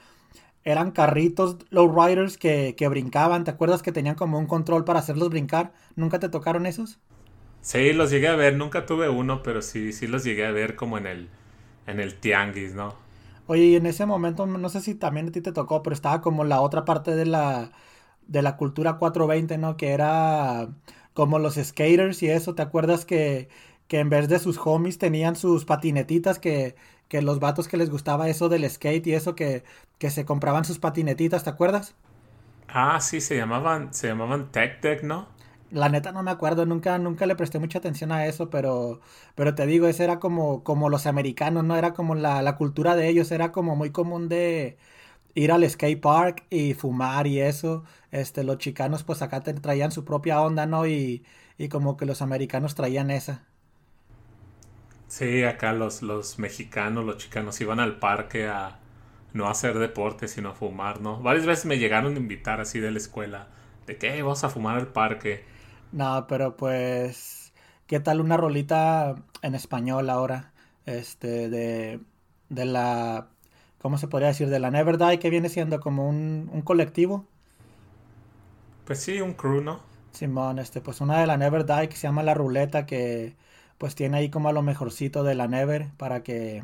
[0.66, 5.30] eran carritos lowriders que, que brincaban, ¿te acuerdas que tenían como un control para hacerlos
[5.30, 5.74] brincar?
[5.96, 7.00] ¿Nunca te tocaron esos?
[7.62, 10.76] Sí, los llegué a ver, nunca tuve uno, pero sí, sí los llegué a ver
[10.76, 11.30] como en el,
[11.88, 12.96] en el tianguis, ¿no?
[13.48, 16.22] Oye, y en ese momento, no sé si también a ti te tocó, pero estaba
[16.22, 17.72] como la otra parte de la,
[18.28, 19.78] de la cultura 420, ¿no?
[19.78, 20.70] Que era
[21.14, 23.50] como los skaters y eso, ¿te acuerdas que,
[23.88, 26.76] que en vez de sus homies tenían sus patinetitas que,
[27.08, 29.64] que los vatos que les gustaba eso del skate y eso que,
[30.00, 31.96] que se compraban sus patinetitas, ¿te acuerdas?
[32.68, 35.28] Ah, sí, se llamaban, se llamaban Tech Deck, ¿no?
[35.70, 39.02] La neta no me acuerdo, nunca, nunca le presté mucha atención a eso, pero,
[39.36, 41.76] pero te digo, ese era como, como los americanos, ¿no?
[41.76, 44.78] Era como la, la cultura de ellos, era como muy común de
[45.36, 47.86] ir al skate park y fumar y eso.
[48.12, 50.88] Este, los chicanos pues acá te traían su propia onda, ¿no?
[50.88, 51.26] Y,
[51.58, 53.46] y como que los americanos traían esa.
[55.08, 58.80] Sí, acá los, los mexicanos, los chicanos iban al parque a
[59.34, 61.22] no hacer deporte, sino a fumar, ¿no?
[61.22, 63.48] Varias veces me llegaron a invitar así de la escuela,
[63.88, 65.44] de que "Eh, vamos a fumar al parque.
[65.92, 67.54] No, pero pues,
[67.88, 70.54] ¿qué tal una rolita en español ahora?
[70.86, 72.02] Este, de,
[72.50, 73.30] de la,
[73.80, 74.50] ¿cómo se podría decir?
[74.50, 77.28] De la Never Die, que viene siendo como un, un colectivo.
[78.86, 79.82] Pues sí, un crew, ¿no?
[80.12, 83.36] Simón, este, pues una de la Never Die que se llama La Ruleta, que
[83.78, 86.64] pues tiene ahí como a lo mejorcito de la Never para que,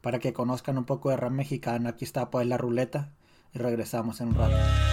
[0.00, 1.88] para que conozcan un poco de rap mexicano.
[1.88, 3.10] Aquí está pues La Ruleta
[3.52, 4.83] y regresamos en un rato.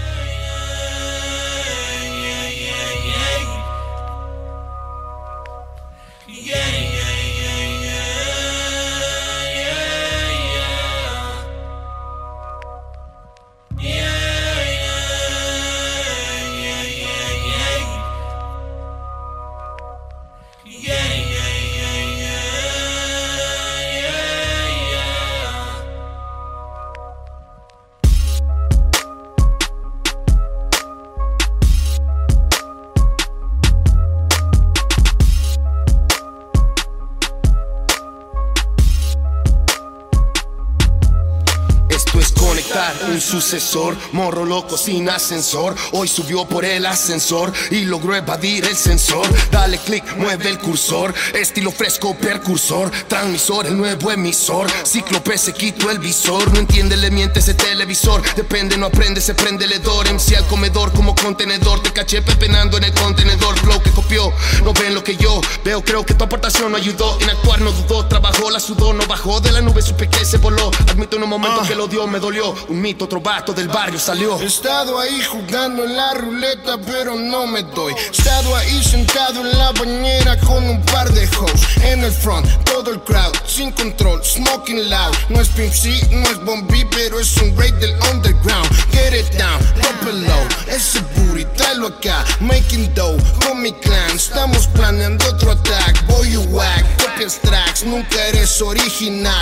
[43.32, 43.96] Sucesor.
[44.12, 45.74] Morro loco sin ascensor.
[45.94, 49.26] Hoy subió por el ascensor y logró evadir el sensor.
[49.50, 51.14] Dale click, mueve el cursor.
[51.34, 52.92] Estilo fresco, percursor.
[53.08, 54.70] Transmisor, el nuevo emisor.
[54.86, 56.52] Cíclope se quitó el visor.
[56.52, 58.22] No entiende, le miente ese televisor.
[58.36, 60.12] Depende, no aprende, se prende el hedor.
[60.12, 61.82] MC al comedor como contenedor.
[61.82, 63.58] Te caché pepenando en el contenedor.
[63.60, 64.34] Flow que copió.
[64.66, 65.82] No ven lo que yo veo.
[65.82, 67.18] Creo que tu aportación no ayudó.
[67.22, 68.06] En actuar no dudó.
[68.08, 69.82] Trabajó, la sudó, no bajó de la nube.
[69.82, 70.70] Supe que se voló.
[70.90, 72.54] Admito en un momento que lo dio, me dolió.
[72.68, 74.40] Un mito, otro vato del barrio salió.
[74.40, 77.94] He estado ahí jugando en la ruleta, pero no me doy.
[77.94, 81.62] He estado ahí sentado en la bañera con un par de hoes.
[81.84, 85.16] En el front, todo el crowd, sin control, smoking loud.
[85.30, 88.70] No es Pimp C, no es Bombi, pero es un raid del underground.
[88.92, 90.48] Get it down, drop it low.
[90.68, 92.24] Ese booty, tráelo acá.
[92.40, 94.16] Making dough con mi clan.
[94.16, 96.06] Estamos planeando otro attack.
[96.08, 97.84] Boy, you whack, copias tracks.
[97.84, 99.41] Nunca eres original.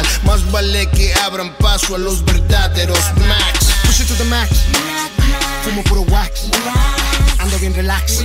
[0.51, 3.67] Vale que abran paso a los verdaderos max.
[3.85, 4.49] Push it to the max.
[5.63, 6.49] Fumo puro wax.
[7.37, 8.23] Ando bien relax.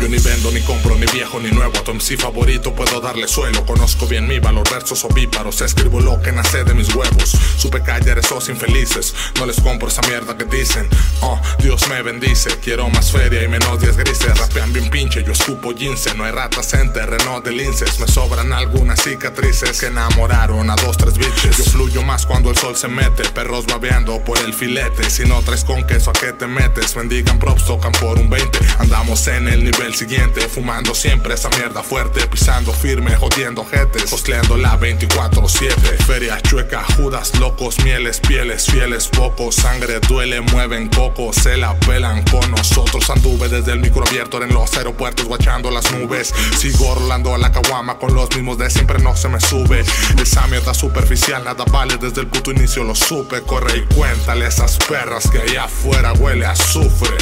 [0.00, 1.72] Yo ni vendo, ni compro, ni viejo, ni nuevo.
[1.78, 3.64] A tu MC favorito puedo darle suelo.
[3.64, 5.62] Conozco bien mi valor, versos ovíparos.
[5.62, 7.34] Escribo lo que nace de mis huevos.
[7.56, 9.14] Supe callar esos infelices.
[9.38, 10.86] No les compro esa mierda que dicen.
[11.22, 12.50] Oh, Dios me bendice.
[12.62, 14.38] Quiero más feria y menos días grises.
[14.38, 16.14] Rapean bien pinche, yo escupo gince.
[16.14, 17.98] No hay ratas en terreno de linces.
[17.98, 21.56] Me sobran algunas cicatrices que enamoraron a dos, tres bitches.
[21.56, 23.24] Yo fluyo más cuando el sol se mete.
[23.30, 25.08] Perros babeando por el filete.
[25.08, 26.94] Si no traes con queso, ¿a qué te metes?
[26.94, 28.58] Bendigan props, tocan por un 20.
[28.78, 34.56] Andamos en el nivel siguiente, fumando siempre esa mierda fuerte, pisando firme, jodiendo jetes, hostleando
[34.56, 35.70] la 24-7.
[36.06, 42.22] Feria chueca, judas, locos, mieles, pieles, fieles, pocos, sangre duele, mueven cocos, se la pelan
[42.24, 43.08] con nosotros.
[43.10, 46.32] Anduve desde el micro abierto en los aeropuertos, guachando las nubes.
[46.58, 49.84] Sigo rolando a la caguama con los mismos de siempre, no se me sube.
[50.20, 53.42] Esa mierda superficial, nada vale, desde el puto inicio lo supe.
[53.42, 57.16] Corre y cuéntale a esas perras que allá afuera huele a azufre.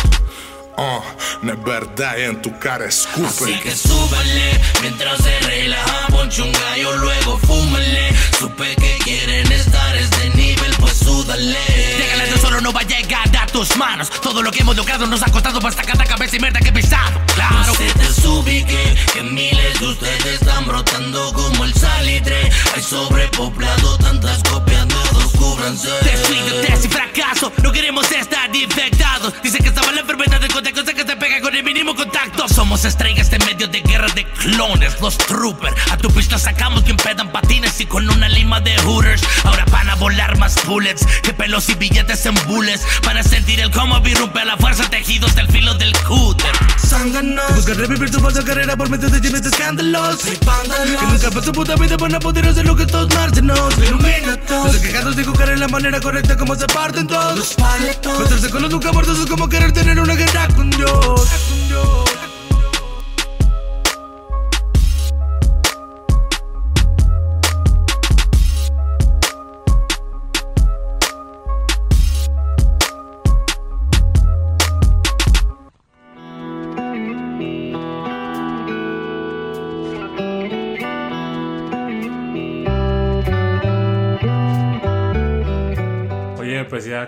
[0.77, 1.05] Oh,
[1.43, 3.27] no es verdad y en tu cara escupe.
[3.29, 8.13] Así que súbale mientras se relaja, ponche un gallo, luego fúmale.
[8.39, 11.59] Supe que quieren estar este nivel, pues súdale.
[11.99, 14.11] Déjale de solo no va a llegar a tus manos.
[14.21, 16.73] Todo lo que hemos logrado nos ha costado basta cada cabeza y mierda que he
[16.73, 17.21] pisado.
[17.35, 17.67] Claro.
[17.67, 22.51] No se te subique, que miles de ustedes están brotando como el salitre.
[22.75, 25.04] Hay sobrepoblado, tantas copias, todos
[25.55, 25.89] cúbranse.
[26.03, 29.35] Desfíjate y fracaso, no queremos estar infectados.
[29.43, 32.49] Dicen que estaba la enfermedad del contacto, sé que se pega con el mínimo contacto.
[32.49, 35.75] Somos estrellas en medio de guerra de clones, los troopers.
[35.91, 39.23] A tu pista sacamos que impedan patines y con una lima de hooters.
[39.45, 42.83] Ahora van a volar más bullets que pelos y billetes en bullets.
[43.05, 46.53] Van a sentir el cómo irrumpe a la fuerza tejidos del filo del cúter.
[46.79, 50.19] Zánganos, Busca revivir tu falsa carrera por medio de llenos de escándalos.
[50.19, 53.79] Que nunca pasó puta vida van a poder hacer lo que todos marcenos.
[53.79, 54.75] ilumina todos.
[54.75, 57.37] Los quejados de en la manera correcta como se parten todos.
[57.39, 60.91] Los paletos, Meterse con los nunca muertos es como querer tener una guerra con Dios.
[60.91, 62.24] Con Dios.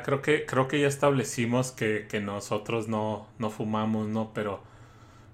[0.06, 4.32] Creo que creo que ya establecimos que, que nosotros no, no fumamos, ¿no?
[4.34, 4.62] Pero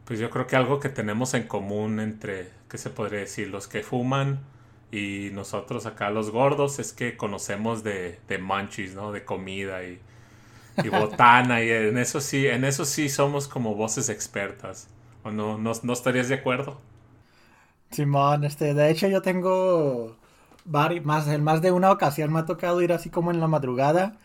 [0.07, 3.49] pues yo creo que algo que tenemos en común entre, ¿qué se podría decir?
[3.51, 4.41] Los que fuman
[4.93, 9.13] y nosotros acá los gordos es que conocemos de, de munchies, ¿no?
[9.13, 10.01] De comida y,
[10.83, 14.89] y botana y en eso sí, en eso sí somos como voces expertas.
[15.25, 16.81] ¿O no, no, no estarías de acuerdo?
[17.91, 20.17] Simón, este, de hecho yo tengo
[20.65, 24.19] más, en más de una ocasión me ha tocado ir así como en la madrugada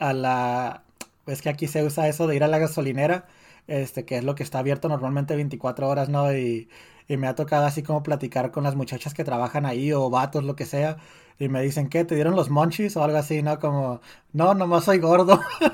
[0.00, 0.84] a la,
[1.26, 3.26] es que aquí se usa eso de ir a la gasolinera,
[3.68, 6.32] este, que es lo que está abierto normalmente 24 horas, ¿no?
[6.34, 6.68] Y,
[7.08, 10.44] y me ha tocado así como platicar con las muchachas que trabajan ahí o vatos,
[10.44, 10.96] lo que sea,
[11.38, 12.04] y me dicen, ¿qué?
[12.04, 13.58] ¿Te dieron los monchis o algo así, no?
[13.60, 14.00] Como,
[14.32, 15.40] no, nomás soy gordo.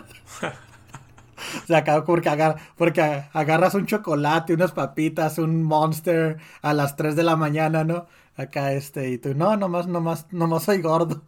[1.64, 3.00] O sea, porque, agar- porque
[3.32, 8.06] agarras un chocolate, unas papitas, un monster a las 3 de la mañana, ¿no?
[8.36, 11.22] Acá este, y tú, no, nomás, nomás, nomás soy gordo.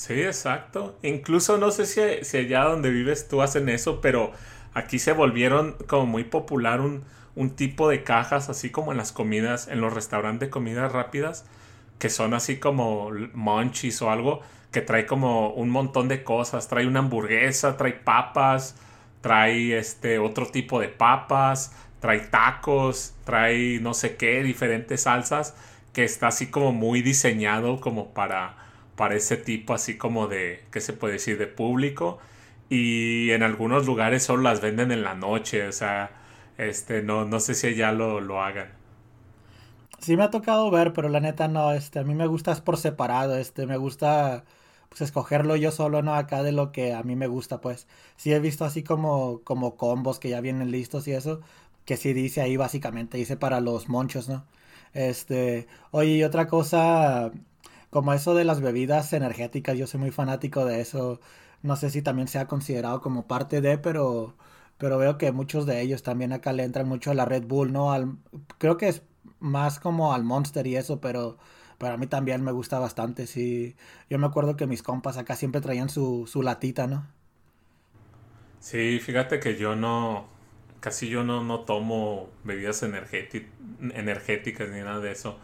[0.00, 0.98] Sí, exacto.
[1.02, 4.32] Incluso no sé si, si allá donde vives tú hacen eso, pero
[4.72, 9.12] aquí se volvieron como muy popular un, un tipo de cajas, así como en las
[9.12, 11.44] comidas, en los restaurantes de comidas rápidas,
[11.98, 14.40] que son así como munchies o algo,
[14.72, 16.68] que trae como un montón de cosas.
[16.68, 18.76] Trae una hamburguesa, trae papas,
[19.20, 25.54] trae este otro tipo de papas, trae tacos, trae no sé qué, diferentes salsas,
[25.92, 30.80] que está así como muy diseñado como para para ese tipo así como de, ¿qué
[30.80, 31.38] se puede decir?
[31.38, 32.18] De público.
[32.68, 36.10] Y en algunos lugares solo las venden en la noche, o sea,
[36.58, 38.68] este, no, no sé si allá lo, lo hagan.
[39.98, 42.60] Sí me ha tocado ver, pero la neta no, este, a mí me gusta es
[42.60, 44.44] por separado, este, me gusta
[44.88, 46.14] pues escogerlo yo solo, ¿no?
[46.14, 47.86] Acá de lo que a mí me gusta, pues.
[48.16, 51.40] Sí he visto así como, como combos que ya vienen listos y eso,
[51.84, 54.46] que sí dice ahí básicamente, dice para los monchos, ¿no?
[54.94, 57.30] Este, oye, y otra cosa,
[57.90, 61.20] como eso de las bebidas energéticas, yo soy muy fanático de eso.
[61.62, 64.36] No sé si también sea considerado como parte de, pero,
[64.78, 67.72] pero veo que muchos de ellos también acá le entran mucho a la Red Bull,
[67.72, 67.92] ¿no?
[67.92, 68.16] Al,
[68.58, 69.02] creo que es
[69.40, 71.38] más como al Monster y eso, pero
[71.78, 73.76] para mí también me gusta bastante, sí.
[74.08, 77.06] Yo me acuerdo que mis compas acá siempre traían su, su latita, ¿no?
[78.60, 80.28] Sí, fíjate que yo no,
[80.80, 85.38] casi yo no, no tomo bebidas energéticas ni nada de eso.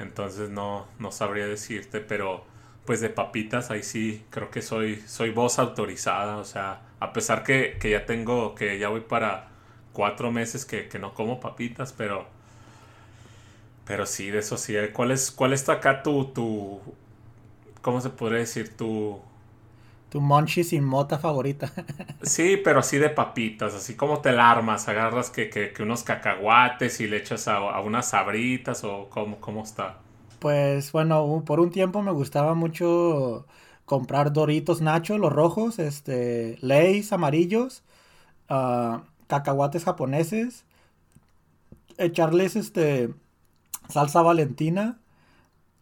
[0.00, 2.44] Entonces no, no sabría decirte, pero
[2.86, 6.38] pues de papitas ahí sí creo que soy, soy voz autorizada.
[6.38, 9.48] O sea, a pesar que, que ya tengo, que ya voy para
[9.92, 12.26] cuatro meses que, que no como papitas, pero
[13.86, 14.76] pero sí, de eso sí.
[14.76, 16.80] Eh, ¿Cuál es, está acá tu, tu,
[17.82, 19.20] cómo se podría decir, tu...
[20.10, 21.72] Tu monchi sin mota favorita.
[22.22, 26.02] sí, pero así de papitas, así como te la armas, agarras que, que, que unos
[26.02, 29.98] cacahuates y le echas a, unas sabritas o cómo, cómo está.
[30.40, 33.46] Pues bueno, por un tiempo me gustaba mucho
[33.84, 37.84] comprar Doritos Nacho, los rojos, este, Lays amarillos,
[38.48, 40.64] uh, cacahuates japoneses,
[41.98, 43.14] echarles este
[43.88, 44.98] salsa valentina,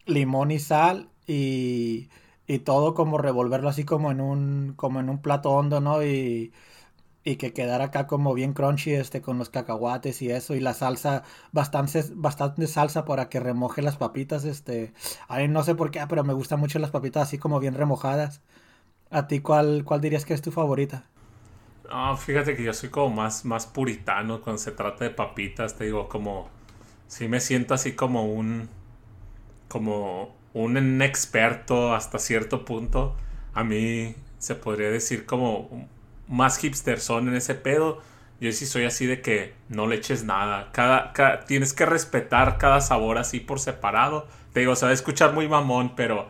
[0.05, 2.09] limón y sal y,
[2.49, 6.03] y todo como revolverlo así como en un como en un plato hondo, ¿no?
[6.03, 6.53] Y,
[7.23, 10.73] y que quedara acá como bien crunchy este con los cacahuates y eso y la
[10.73, 14.93] salsa bastante bastante salsa para que remoje las papitas este
[15.27, 17.75] a mí no sé por qué pero me gustan mucho las papitas así como bien
[17.75, 18.41] remojadas
[19.11, 21.09] a ti cuál cuál dirías que es tu favorita
[21.89, 25.85] Ah, fíjate que yo soy como más más puritano cuando se trata de papitas te
[25.85, 26.49] digo como
[27.07, 28.69] sí me siento así como un
[29.67, 33.15] como un experto hasta cierto punto.
[33.53, 35.87] A mí se podría decir como
[36.27, 38.01] más hipster son en ese pedo.
[38.39, 40.69] Yo sí soy así de que no le eches nada.
[40.71, 41.13] Cada,
[41.45, 44.27] tienes que respetar cada sabor así por separado.
[44.53, 46.27] Te digo, se va a escuchar muy mamón, pero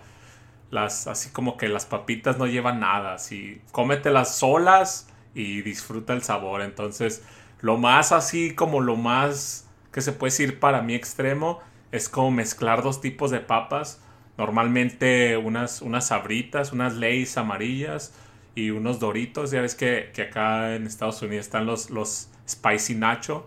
[0.72, 3.14] las así como que las papitas no llevan nada.
[3.14, 6.62] Así, cómetelas solas y disfruta el sabor.
[6.62, 7.24] Entonces,
[7.62, 11.60] lo más así como lo más que se puede decir para mi extremo
[11.92, 14.02] es como mezclar dos tipos de papas.
[14.40, 18.14] Normalmente unas, unas sabritas, unas leys amarillas
[18.56, 19.52] y unos doritos.
[19.52, 23.46] Ya ves que, acá en Estados Unidos están los, los spicy nacho,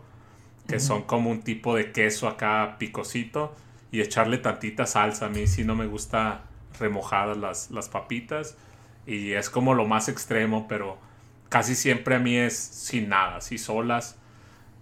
[0.68, 3.56] que son como un tipo de queso acá picosito.
[3.90, 5.26] Y echarle tantita salsa.
[5.26, 6.42] A mí sí no me gusta
[6.78, 8.58] remojadas las, las papitas.
[9.06, 10.98] Y es como lo más extremo, pero
[11.48, 14.16] casi siempre a mí es sin nada, así solas.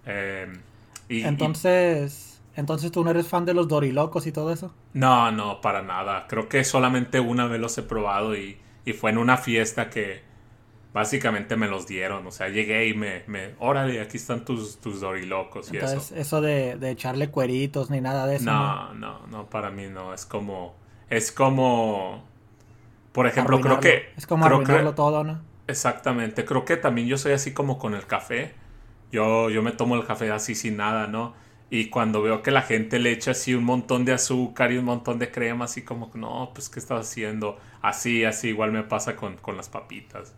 [0.05, 0.51] Eh,
[1.07, 4.73] entonces, entonces tú no eres fan de los dorilocos y todo eso.
[4.93, 6.25] No, no, para nada.
[6.27, 8.59] Creo que solamente una vez los he probado y,
[8.99, 10.21] fue en una fiesta que
[10.93, 12.27] básicamente me los dieron.
[12.27, 16.41] O sea, llegué y me, me órale, aquí están tus, tus dorilocos y entonces, eso.
[16.41, 18.45] de, de, echarle cueritos ni nada de eso.
[18.45, 20.13] No, no, no, para mí no.
[20.13, 20.75] Es como,
[21.09, 22.25] es como,
[23.13, 24.11] por ejemplo, creo que...
[24.17, 25.39] Es como arruinarlo todo, ¿no?
[25.67, 26.43] Exactamente.
[26.43, 28.55] Creo que también yo soy así como con el café
[29.11, 31.33] yo, yo me tomo el café así sin nada, ¿no?
[31.73, 34.83] Y cuando veo que la gente le echa así un montón de azúcar y un
[34.83, 37.57] montón de crema, así como, no, pues, ¿qué estás haciendo?
[37.81, 40.33] Así, así, igual me pasa con, las papitas.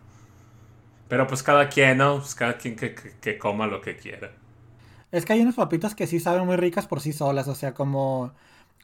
[1.08, 2.20] Pero pues cada quien, ¿no?
[2.20, 4.30] Pues cada quien que, coma lo que quiera.
[5.10, 7.74] Es que hay unas papitas que sí saben muy ricas por sí solas, o sea,
[7.74, 8.32] como,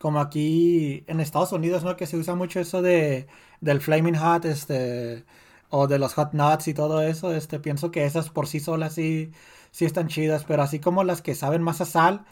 [0.01, 1.97] como aquí en Estados Unidos, ¿no?
[1.97, 3.29] Que se usa mucho eso de,
[3.61, 5.25] del Flaming Hot, este,
[5.69, 8.95] o de los Hot Nuts y todo eso, este, pienso que esas por sí solas
[8.95, 9.31] sí
[9.71, 12.25] sí están chidas, pero así como las que saben más a sal,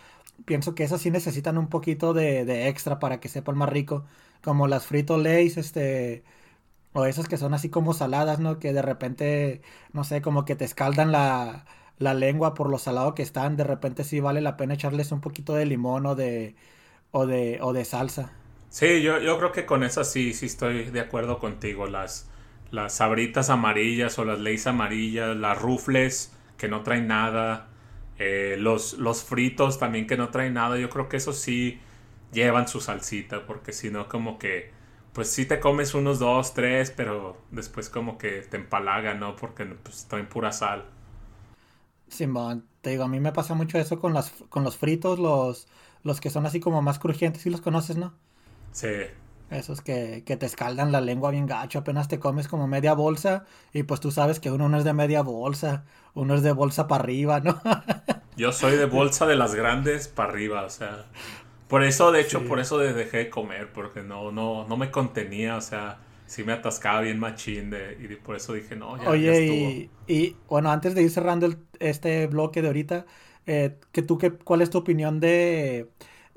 [0.44, 4.04] pienso que esas sí necesitan un poquito de, extra para que sepan más rico,
[4.42, 6.24] como las frito lays, este,
[6.92, 8.58] o esas que son así como saladas, ¿no?
[8.58, 9.62] Que de repente,
[9.92, 11.66] no sé, como que te escaldan la,
[11.98, 15.20] la lengua por lo salado que están, de repente sí vale la pena echarles un
[15.20, 16.56] poquito de limón o de,
[17.12, 18.32] o de, o de salsa.
[18.70, 21.86] Sí, yo, yo creo que con esas sí, sí estoy de acuerdo contigo.
[21.86, 22.28] Las,
[22.70, 27.68] las sabritas amarillas o las leys amarillas, las rufles, que no traen nada.
[28.18, 30.78] Eh, los, los fritos también que no traen nada.
[30.78, 31.80] Yo creo que eso sí
[32.32, 34.72] llevan su salsita, porque si no, como que,
[35.14, 39.36] pues sí te comes unos dos, tres, pero después como que te empalaga, ¿no?
[39.36, 40.86] Porque pues, traen pura sal.
[42.08, 45.68] Simón, te digo, a mí me pasa mucho eso con, las, con los fritos, los,
[46.02, 48.18] los que son así como más crujientes, si los conoces, ¿no?
[48.72, 48.88] Sí.
[49.50, 53.46] Esos que, que te escaldan la lengua bien gacho, apenas te comes como media bolsa
[53.72, 55.86] y pues tú sabes que uno no es de media bolsa,
[56.18, 57.60] uno es de bolsa para arriba, ¿no?
[58.36, 61.10] Yo soy de bolsa de las grandes para arriba, o sea.
[61.68, 62.46] Por eso, de hecho, Sí.
[62.46, 66.44] por eso de- dejé de comer, porque no, no, no me contenía, o sea, sí
[66.44, 69.78] me atascaba bien machín de, y por eso dije, no, ya, ya Oye, estuvo.
[70.06, 73.06] y, y, bueno, antes de ir cerrando el- este bloque de ahorita,
[73.46, 75.90] eh, que tú, qué, ¿cuál es tu opinión de,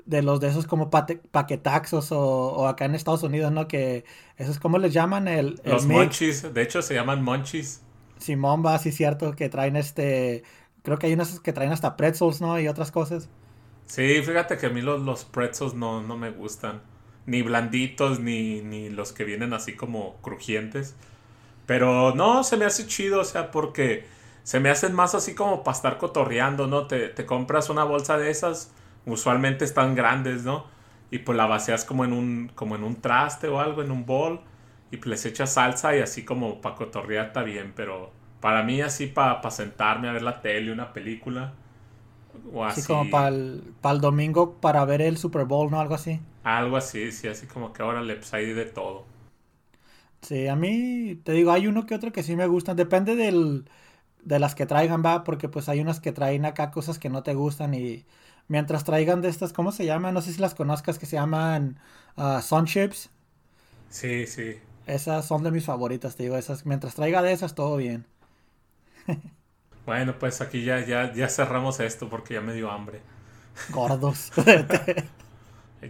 [0.04, 3.66] de los de esos como pate- paquetaxos o, o acá en Estados Unidos, ¿no?
[3.68, 4.04] Que
[4.36, 5.26] esos, ¿cómo les llaman?
[5.28, 6.22] El, el Los mix.
[6.22, 7.82] monchis, de hecho se llaman monchis.
[8.22, 10.44] Simón va, sí, cierto, que traen este,
[10.82, 12.58] creo que hay unos que traen hasta pretzels, ¿no?
[12.60, 13.30] Y otras cosas.
[13.86, 16.82] Sí, fíjate que a mí los, los pretzels no, no me gustan.
[17.26, 20.96] Ni blanditos, ni, ni los que vienen así como crujientes.
[21.66, 24.06] Pero no, se me hace chido, o sea, porque
[24.44, 26.86] se me hacen más así como para estar cotorreando, ¿no?
[26.88, 28.72] Te, te compras una bolsa de esas,
[29.06, 30.66] usualmente están grandes, ¿no?
[31.10, 34.06] Y pues la vacías como en un, como en un traste o algo, en un
[34.06, 34.42] bol,
[34.92, 38.82] y pues les echas salsa y así como para cotorrear está bien, pero para mí
[38.82, 41.54] así para sentarme a ver la tele, una película,
[42.52, 42.80] o así.
[42.80, 45.80] Así como para el domingo para ver el Super Bowl, ¿no?
[45.80, 46.20] Algo así.
[46.44, 49.06] Algo así, sí, así como que órale, pues hay de todo.
[50.22, 52.76] Sí, a mí, te digo, hay uno que otro que sí me gustan.
[52.76, 53.68] Depende del,
[54.24, 57.22] de las que traigan, va, porque pues hay unas que traen acá cosas que no
[57.24, 58.06] te gustan y
[58.48, 60.14] mientras traigan de estas, ¿cómo se llaman?
[60.14, 61.80] No sé si las conozcas, que se llaman
[62.16, 63.10] ah, Sun Chips.
[63.88, 64.60] Sí, sí.
[64.86, 66.66] Esas son de mis favoritas, te digo, esas.
[66.66, 68.06] Mientras traiga de esas, todo bien.
[69.86, 73.02] Bueno, pues aquí ya, ya, ya cerramos esto porque ya me dio hambre.
[73.68, 74.30] Gordos.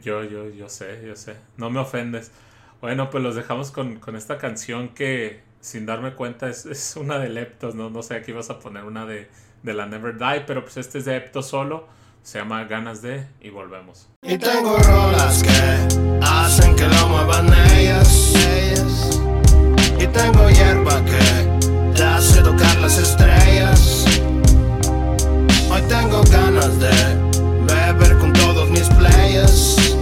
[0.02, 1.36] Yo, yo, yo sé, yo sé.
[1.56, 2.32] No me ofendes.
[2.80, 7.18] Bueno, pues los dejamos con, con esta canción que, sin darme cuenta, es, es una
[7.18, 7.90] de Leptos, ¿no?
[7.90, 9.28] No sé, aquí vas a poner una de,
[9.62, 11.86] de la Never Die, pero pues este es de Epto solo.
[12.22, 14.08] Se llama Ganas de y volvemos.
[14.22, 18.32] Y tengo rolas que hacen que lo muevan ellas.
[19.98, 24.04] Y tengo hierba que te hace tocar las estrellas.
[25.68, 26.92] Hoy tengo ganas de
[27.66, 29.96] beber con todos mis players.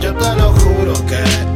[0.00, 1.53] Yo te lo juro que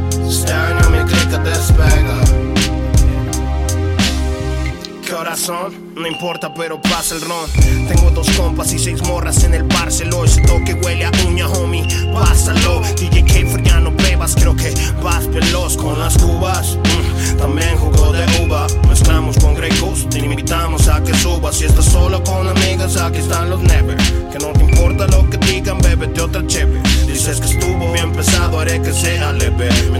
[5.95, 7.49] No importa, pero pasa el ron.
[7.89, 10.23] Tengo dos compas y seis morras en el Barceló.
[10.23, 11.85] Ese toque huele a uña, homie.
[12.13, 12.81] Pásalo.
[12.95, 14.33] DJ K, ya no bebas.
[14.35, 16.77] Creo que vas veloz con las cubas.
[16.77, 18.67] Mm, también jugo de uva.
[18.87, 20.05] Mezclamos con Grey Goose.
[20.07, 21.57] Te invitamos a que subas.
[21.57, 23.97] Si estás solo con amigas, aquí están los never.
[24.31, 26.81] Que no te importa lo que digan, bébete otra cheve.
[27.07, 29.69] Dices que estuvo bien pesado, haré que sea leve.
[29.91, 29.98] Mientras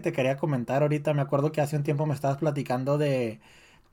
[0.00, 1.14] te quería comentar ahorita.
[1.14, 3.40] Me acuerdo que hace un tiempo me estabas platicando de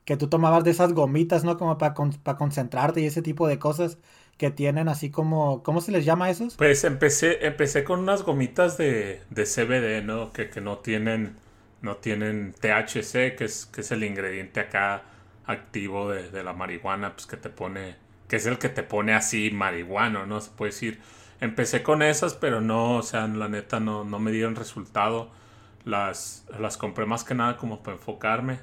[0.04, 1.58] que tú tomabas de esas gomitas, ¿no?
[1.58, 3.98] Como para para concentrarte y ese tipo de cosas
[4.38, 6.58] que tienen así como, ¿cómo se les llama esos?
[6.58, 10.32] Pues empecé, empecé con unas gomitas de, de CBD, ¿no?
[10.32, 11.36] Que, que no tienen,
[11.82, 15.02] no tienen THC, que es, que es el ingrediente acá
[15.46, 17.96] activo de, de la marihuana, pues que te pone,
[18.28, 20.40] que es el que te pone así marihuano, ¿no?
[20.40, 21.00] Se puede decir.
[21.40, 25.30] Empecé con esas, pero no, o sea, la neta no, no me dieron resultado.
[25.84, 28.58] Las, las compré más que nada como para enfocarme.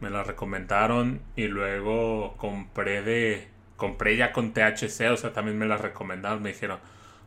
[0.00, 5.66] Me las recomendaron y luego compré de, compré ya con THC, o sea, también me
[5.66, 6.78] las recomendaron, me dijeron,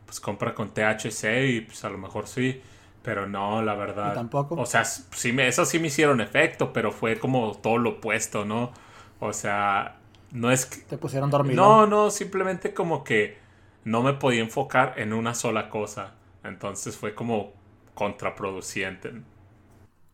[0.06, 2.62] pues compra con THC y pues a lo mejor sí,
[3.02, 4.14] pero no, la verdad.
[4.14, 4.54] tampoco.
[4.54, 8.44] O sea, sí me, esas sí me hicieron efecto, pero fue como todo lo opuesto,
[8.44, 8.72] ¿no?
[9.20, 9.98] O sea,
[10.32, 10.78] no es que...
[10.82, 11.62] Te pusieron dormido.
[11.62, 13.38] No, no, simplemente como que
[13.84, 16.14] no me podía enfocar en una sola cosa.
[16.42, 17.52] Entonces fue como
[17.94, 19.12] contraproducente.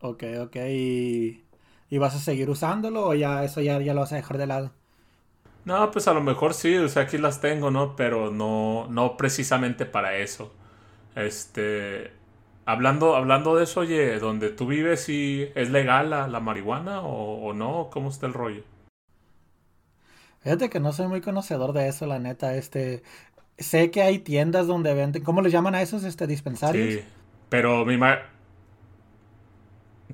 [0.01, 0.55] Ok, ok.
[0.69, 1.45] ¿Y,
[1.89, 4.47] ¿Y vas a seguir usándolo o ya eso ya, ya lo vas a dejar de
[4.47, 4.73] lado?
[5.65, 7.95] No, pues a lo mejor sí, o sea, aquí las tengo, ¿no?
[7.95, 10.51] Pero no, no precisamente para eso.
[11.15, 12.11] Este,
[12.65, 17.47] hablando, hablando de eso, oye, donde tú vives, ¿sí ¿es legal la, la marihuana o,
[17.47, 17.89] o, no?
[17.91, 18.63] ¿Cómo está el rollo?
[20.41, 23.03] Fíjate que no soy muy conocedor de eso, la neta, este,
[23.59, 26.99] sé que hay tiendas donde venden, ¿cómo le llaman a esos, este, dispensarios?
[26.99, 27.05] Sí,
[27.49, 28.19] pero mi ma...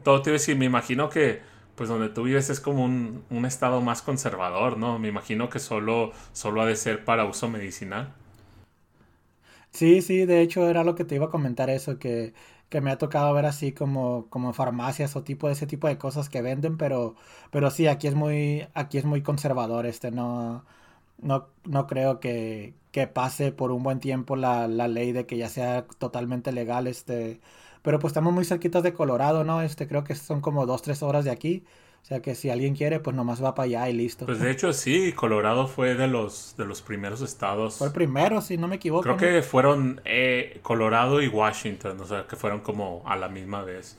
[0.03, 1.41] Todo te iba a decir, me imagino que
[1.77, 4.97] pues donde tú vives es como un, estado más conservador, ¿no?
[4.97, 8.13] Me imagino que solo, solo ha de ser para uso medicinal.
[9.71, 12.33] Sí, sí, de hecho era lo que te iba a comentar eso, que,
[12.69, 16.29] que me ha tocado ver así como, como farmacias o tipo ese tipo de cosas
[16.29, 17.15] que venden, pero,
[17.51, 20.65] pero sí, aquí es muy, aquí es muy conservador, este, no,
[21.19, 25.37] no, no creo que, que pase por un buen tiempo la, la ley de que
[25.37, 27.39] ya sea totalmente legal, este,
[27.87, 29.61] pero pues estamos muy cerquitas de Colorado, ¿no?
[29.61, 31.63] Este, creo que son como dos, tres horas de aquí.
[32.01, 34.25] O sea que si alguien quiere, pues nomás va para allá y listo.
[34.25, 37.77] Pues de hecho sí, Colorado fue de los, de los primeros estados.
[37.77, 39.03] Fue el primero, si no me equivoco.
[39.03, 43.63] Creo que fueron eh, Colorado y Washington, o sea, que fueron como a la misma
[43.63, 43.95] vez.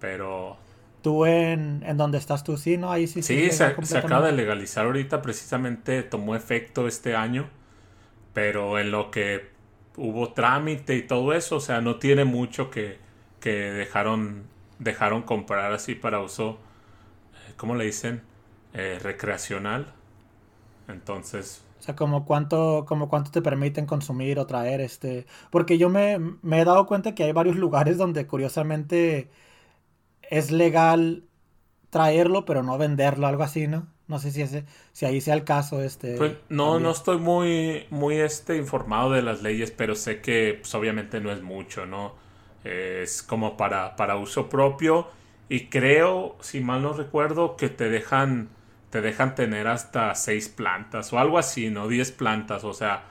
[0.00, 0.56] Pero...
[1.02, 2.90] Tú en, en donde estás tú, sí, ¿no?
[2.90, 3.20] Ahí sí.
[3.20, 7.50] Sí, se, se acaba de legalizar ahorita, precisamente tomó efecto este año.
[8.32, 9.50] Pero en lo que
[9.98, 13.04] hubo trámite y todo eso, o sea, no tiene mucho que
[13.46, 14.42] que dejaron,
[14.80, 16.58] dejaron comprar así para uso,
[17.32, 18.22] eh, ¿cómo le dicen?
[18.74, 19.94] Eh, recreacional.
[20.88, 21.62] Entonces...
[21.78, 25.26] O sea, como cuánto, como cuánto te permiten consumir o traer este...
[25.52, 29.30] Porque yo me, me he dado cuenta que hay varios lugares donde curiosamente
[30.22, 31.22] es legal
[31.90, 33.86] traerlo, pero no venderlo, algo así, ¿no?
[34.08, 36.16] No sé si ese, si ahí sea el caso, este.
[36.16, 36.82] Pues no, también.
[36.82, 41.30] no estoy muy, muy este informado de las leyes, pero sé que pues, obviamente no
[41.30, 42.25] es mucho, ¿no?
[42.66, 45.08] Es como para, para uso propio
[45.48, 48.48] y creo, si mal no recuerdo, que te dejan,
[48.90, 51.88] te dejan tener hasta seis plantas o algo así, ¿no?
[51.88, 53.04] Diez plantas, o sea,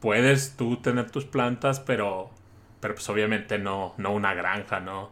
[0.00, 2.30] puedes tú tener tus plantas, pero,
[2.80, 5.10] pero pues obviamente no, no una granja, ¿no?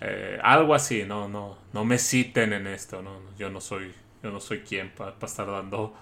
[0.00, 3.20] Eh, algo así, no, no, no me citen en esto, ¿no?
[3.38, 5.94] Yo no soy, yo no soy quien para pa estar dando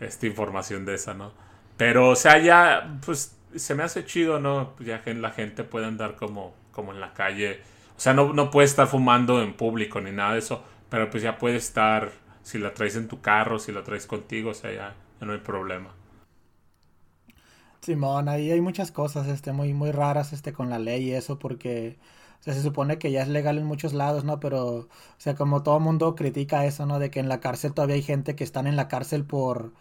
[0.00, 1.32] esta información de esa, ¿no?
[1.76, 4.74] Pero, o sea, ya, pues, se me hace chido, ¿no?
[4.80, 7.60] Ya que la gente puede andar como como en la calle.
[7.96, 11.22] O sea, no, no puedes estar fumando en público ni nada de eso, pero pues
[11.22, 12.12] ya puedes estar,
[12.42, 15.32] si la traes en tu carro, si la traes contigo, o sea, ya, ya no
[15.32, 15.90] hay problema.
[17.80, 21.38] Simón, ahí hay muchas cosas este, muy, muy raras este, con la ley y eso,
[21.38, 21.98] porque
[22.40, 24.40] o sea, se supone que ya es legal en muchos lados, ¿no?
[24.40, 26.98] Pero, o sea, como todo mundo critica eso, ¿no?
[26.98, 29.72] De que en la cárcel todavía hay gente que están en la cárcel por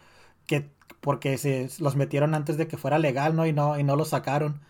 [0.47, 0.71] que
[1.01, 3.47] porque se los metieron antes de que fuera legal, ¿no?
[3.47, 4.61] Y no, y no los sacaron.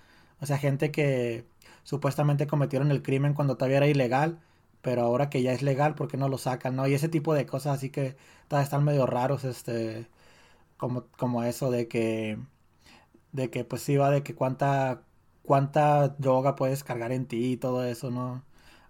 [0.41, 1.45] O sea, gente que,
[1.83, 4.39] supuestamente cometieron el crimen cuando todavía era ilegal,
[4.81, 6.75] pero ahora que ya es legal, ¿por qué no lo sacan?
[6.75, 6.87] ¿no?
[6.87, 8.17] Y ese tipo de cosas así que
[8.47, 10.07] todavía están medio raros, este,
[10.77, 12.39] como, como eso de que,
[13.31, 15.03] de que pues sí va de que cuánta,
[15.43, 18.43] cuánta droga puedes cargar en ti y todo eso, ¿no?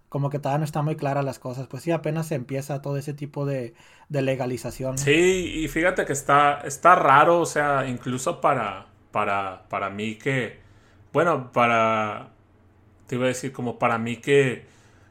[0.08, 2.98] Como que todavía no están muy claras las cosas, pues sí, apenas se empieza todo
[2.98, 3.74] ese tipo de,
[4.08, 4.98] de legalización.
[4.98, 10.60] Sí, y fíjate que está, está raro, o sea, incluso para, para, para mí que,
[11.12, 12.31] bueno, para,
[13.12, 14.64] te iba a decir como para mí que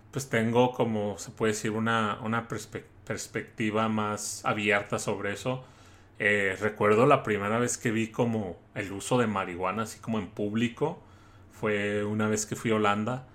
[0.09, 5.63] pues tengo como se puede decir una, una perspe perspectiva más abierta sobre eso.
[6.17, 10.29] Eh, recuerdo la primera vez que vi como el uso de marihuana así como en
[10.29, 10.99] público
[11.51, 13.27] fue una vez que fui a Holanda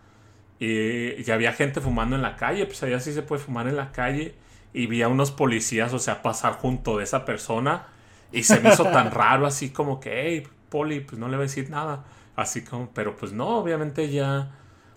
[0.58, 3.76] y, y había gente fumando en la calle, pues allá sí se puede fumar en
[3.76, 4.34] la calle
[4.72, 7.86] y vi a unos policías, o sea, pasar junto de esa persona
[8.32, 11.44] y se me hizo tan raro así como que, hey, poli, pues no le voy
[11.44, 12.04] a decir nada.
[12.36, 14.52] Así como, pero pues no, obviamente ya,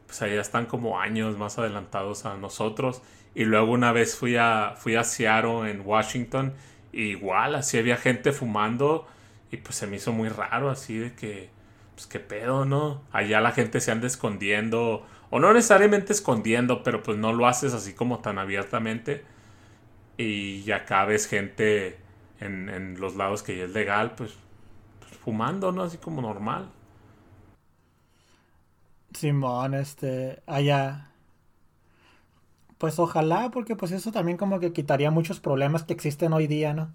[0.06, 3.02] pues allá están como años más adelantados a nosotros.
[3.34, 6.54] Y luego una vez fui a, fui a Seattle en Washington,
[6.92, 9.08] y igual, así había gente fumando,
[9.52, 11.50] y pues se me hizo muy raro, así de que,
[11.96, 13.02] pues qué pedo, ¿no?
[13.12, 17.74] Allá la gente se anda escondiendo, o no necesariamente escondiendo, pero pues no lo haces
[17.74, 19.24] así como tan abiertamente.
[20.18, 21.98] Y acá ves gente
[22.40, 24.36] en, en los lados que ya es legal, pues,
[25.00, 25.84] pues fumando, ¿no?
[25.84, 26.70] Así como normal.
[29.14, 31.12] Simón, este, allá.
[32.78, 36.74] Pues ojalá, porque pues eso también como que quitaría muchos problemas que existen hoy día,
[36.74, 36.94] ¿no?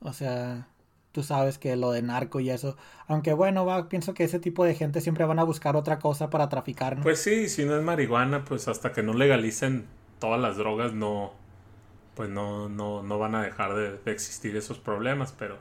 [0.00, 0.68] O sea,
[1.12, 2.76] tú sabes que lo de narco y eso.
[3.08, 6.30] Aunque bueno, va, pienso que ese tipo de gente siempre van a buscar otra cosa
[6.30, 7.02] para traficar, ¿no?
[7.02, 9.86] Pues sí, si no es marihuana, pues hasta que no legalicen
[10.20, 11.32] todas las drogas, no,
[12.14, 15.58] pues no, no, no van a dejar de, de existir esos problemas, pero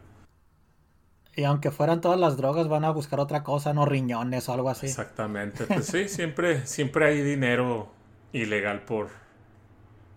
[1.38, 4.72] Y aunque fueran todas las drogas, van a buscar otra cosa, no riñones o algo
[4.72, 4.88] así.
[4.88, 5.66] Exactamente.
[5.66, 7.92] Pues sí, siempre, siempre hay dinero
[8.34, 9.10] ilegal por,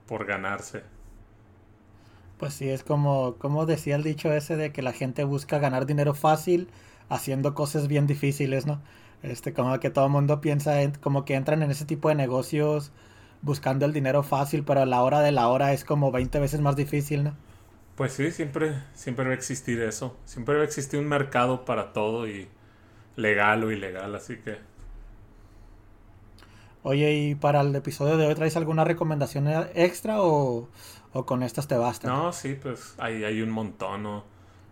[0.07, 0.83] por ganarse.
[2.39, 5.85] Pues sí, es como, como decía el dicho ese de que la gente busca ganar
[5.85, 6.69] dinero fácil
[7.11, 8.81] haciendo cosas bien difíciles, ¿no?
[9.23, 12.15] Este, como que todo el mundo piensa en, como que entran en ese tipo de
[12.15, 12.93] negocios
[13.43, 16.63] buscando el dinero fácil, pero a la hora de la hora es como 20 veces
[16.63, 17.35] más difícil, ¿no?
[17.97, 20.17] Pues sí, siempre, siempre va a existir eso.
[20.25, 22.49] Siempre va a existir un mercado para todo y
[23.17, 24.59] legal o ilegal, así que
[26.83, 30.69] Oye, ¿y para el episodio de hoy traes alguna recomendación extra o,
[31.13, 32.09] o con estas te basta?
[32.09, 34.25] No, sí, pues hay, hay un montón, ¿no?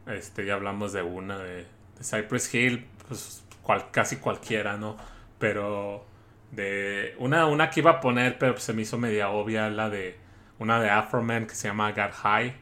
[0.06, 1.66] Este, ya hablamos de una, de,
[1.98, 4.96] de Cypress Hill, pues cual, casi cualquiera, ¿no?
[5.38, 6.04] Pero
[6.52, 10.18] de una, una que iba a poner, pero se me hizo media obvia, la de
[10.58, 12.54] una de Afroman que se llama Got High.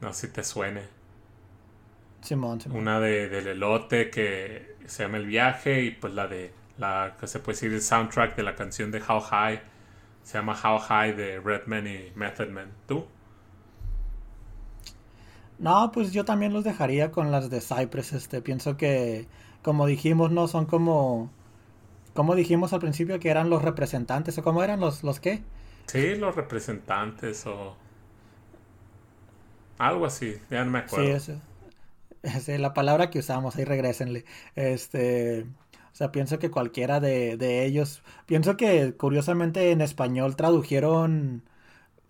[0.00, 0.82] No sé si te suene.
[2.20, 2.78] Simón, Simón.
[2.78, 7.26] Una de, del elote que se llama El Viaje y pues la de la que
[7.26, 9.60] se puede decir el soundtrack de la canción de How High.
[10.22, 12.70] Se llama How High de Redman y Method Man.
[12.86, 13.06] ¿Tú?
[15.58, 18.12] No, pues yo también los dejaría con las de Cypress.
[18.12, 19.26] Este, pienso que,
[19.62, 21.30] como dijimos, no son como,
[22.14, 25.42] como dijimos al principio que eran los representantes o cómo eran los, los qué.
[25.86, 27.74] Sí, los representantes o
[29.78, 31.16] algo así, ya no me acuerdo.
[31.22, 31.42] Sí,
[32.22, 34.24] ese, la palabra que usamos, ahí regrésenle.
[34.56, 35.42] Este,
[35.92, 41.44] o sea, pienso que cualquiera de, de ellos, pienso que curiosamente en español tradujeron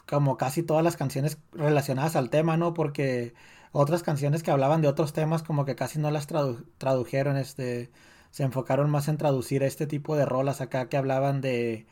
[0.09, 2.75] como casi todas las canciones relacionadas al tema, ¿no?
[2.75, 3.35] Porque
[3.73, 7.91] otras canciones que hablaban de otros temas como que casi no las tradu- tradujeron, este,
[8.31, 11.87] se enfocaron más en traducir este tipo de rolas acá que hablaban de,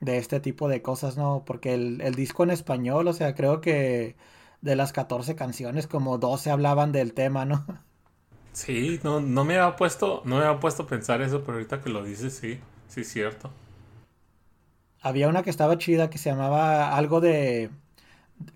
[0.00, 1.44] de este tipo de cosas, ¿no?
[1.46, 4.16] Porque el, el disco en español, o sea, creo que
[4.62, 7.66] de las 14 canciones, como 12 hablaban del tema, ¿no?
[8.52, 11.80] Sí, no, no me había puesto, no me había puesto a pensar eso, pero ahorita
[11.82, 13.50] que lo dices, sí, sí es cierto.
[15.02, 17.70] Había una que estaba chida que se llamaba algo de,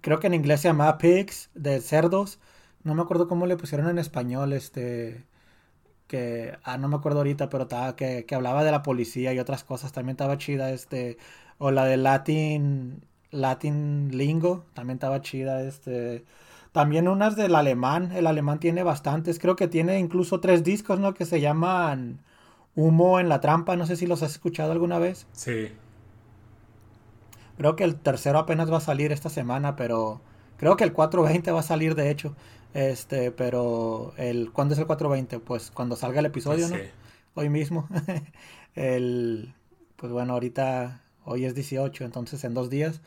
[0.02, 2.40] creo que en inglés se llamaba Pigs, de cerdos.
[2.84, 5.26] No me acuerdo cómo le pusieron en español, este,
[6.08, 9.38] que, ah, no me acuerdo ahorita, pero estaba, que, que hablaba de la policía y
[9.40, 9.92] otras cosas.
[9.92, 11.18] También estaba chida, este,
[11.58, 16.24] o la de Latin, Latin Lingo, también estaba chida, este.
[16.72, 21.14] También unas del alemán, el alemán tiene bastantes, creo que tiene incluso tres discos, ¿no?
[21.14, 22.20] Que se llaman
[22.74, 25.26] Humo en la trampa, no sé si los has escuchado alguna vez.
[25.32, 25.70] Sí,
[27.56, 30.20] Creo que el tercero apenas va a salir esta semana, pero
[30.56, 32.34] creo que el 420 va a salir de hecho.
[32.74, 35.38] Este, pero el ¿cuándo es el 420?
[35.38, 36.76] Pues cuando salga el episodio, pues ¿no?
[36.76, 36.90] sí.
[37.34, 37.88] Hoy mismo.
[38.74, 39.54] el
[39.96, 43.00] pues bueno, ahorita hoy es 18, entonces en dos días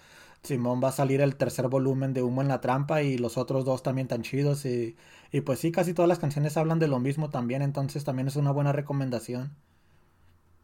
[0.44, 3.66] Simón va a salir el tercer volumen de Humo en la trampa y los otros
[3.66, 4.96] dos también tan chidos y
[5.32, 8.36] y pues sí, casi todas las canciones hablan de lo mismo también, entonces también es
[8.38, 9.56] una buena recomendación.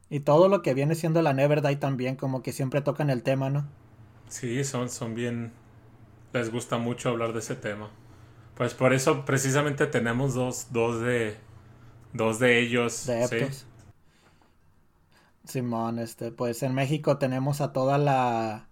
[0.10, 3.22] Y todo lo que viene siendo la Never Die también, como que siempre tocan el
[3.22, 3.68] tema, ¿no?
[4.30, 5.52] Sí, son, son bien,
[6.34, 7.92] les gusta mucho hablar de ese tema.
[8.56, 11.38] Pues por eso precisamente tenemos dos, dos de,
[12.14, 13.06] dos de ellos.
[13.06, 13.38] de sí.
[15.46, 18.70] Simón, este, pues en México tenemos a toda la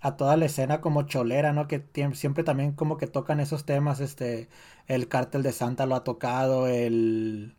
[0.00, 1.68] a toda la escena como cholera, ¿no?
[1.68, 1.84] Que
[2.14, 4.48] siempre también como que tocan esos temas, este,
[4.86, 7.56] el Cártel de Santa lo ha tocado, el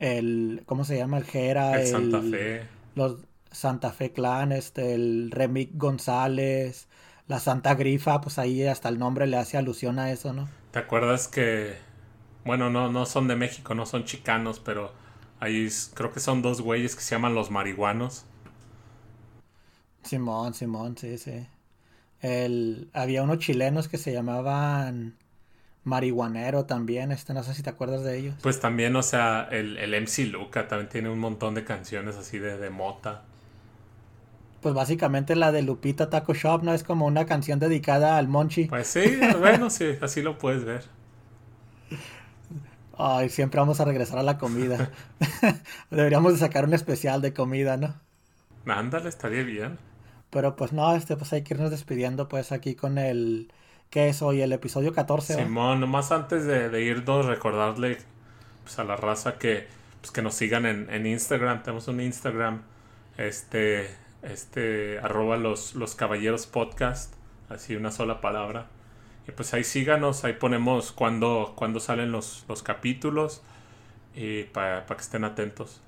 [0.00, 1.18] el ¿cómo se llama?
[1.18, 2.68] El Jera, El Santa Fe.
[2.94, 3.18] los
[3.50, 6.88] Santa Fe Clan, este, el Remick González,
[7.28, 10.50] la Santa Grifa, pues ahí hasta el nombre le hace alusión a eso, ¿no?
[10.70, 11.76] ¿Te acuerdas que,
[12.44, 14.92] bueno, no, no son de México, no son chicanos, pero
[15.40, 18.26] ahí creo que son dos güeyes que se llaman los marihuanos?
[20.02, 21.46] Simón, Simón, sí, sí.
[22.22, 25.16] El, había unos chilenos que se llamaban
[25.84, 28.34] Marihuanero también, este, no sé si te acuerdas de ellos.
[28.42, 32.38] Pues también, o sea, el, el MC Luca también tiene un montón de canciones así
[32.38, 33.22] de, de mota.
[34.60, 36.74] Pues básicamente la de Lupita Taco Shop, ¿no?
[36.74, 38.66] Es como una canción dedicada al Monchi.
[38.68, 40.84] Pues sí, bueno, sí, así lo puedes ver.
[42.98, 44.90] Ay, siempre vamos a regresar a la comida.
[45.90, 47.94] Deberíamos de sacar un especial de comida, ¿no?
[48.66, 49.78] Ándale, estaría bien.
[50.30, 53.52] Pero pues no, este, pues hay que irnos despidiendo pues aquí con el...
[53.90, 54.40] ¿Qué es hoy?
[54.40, 55.34] El episodio 14.
[55.34, 55.42] ¿va?
[55.42, 57.98] Simón, nomás antes de, de irnos, recordarle
[58.62, 59.66] pues, a la raza que,
[60.00, 61.64] pues, que nos sigan en, en Instagram.
[61.64, 62.62] Tenemos un Instagram,
[63.18, 63.90] este,
[64.22, 67.14] este, arroba los, los caballeros podcast,
[67.48, 68.68] así una sola palabra.
[69.26, 73.42] Y pues ahí síganos, ahí ponemos cuando, cuando salen los, los capítulos
[74.14, 75.80] y para que estén atentos.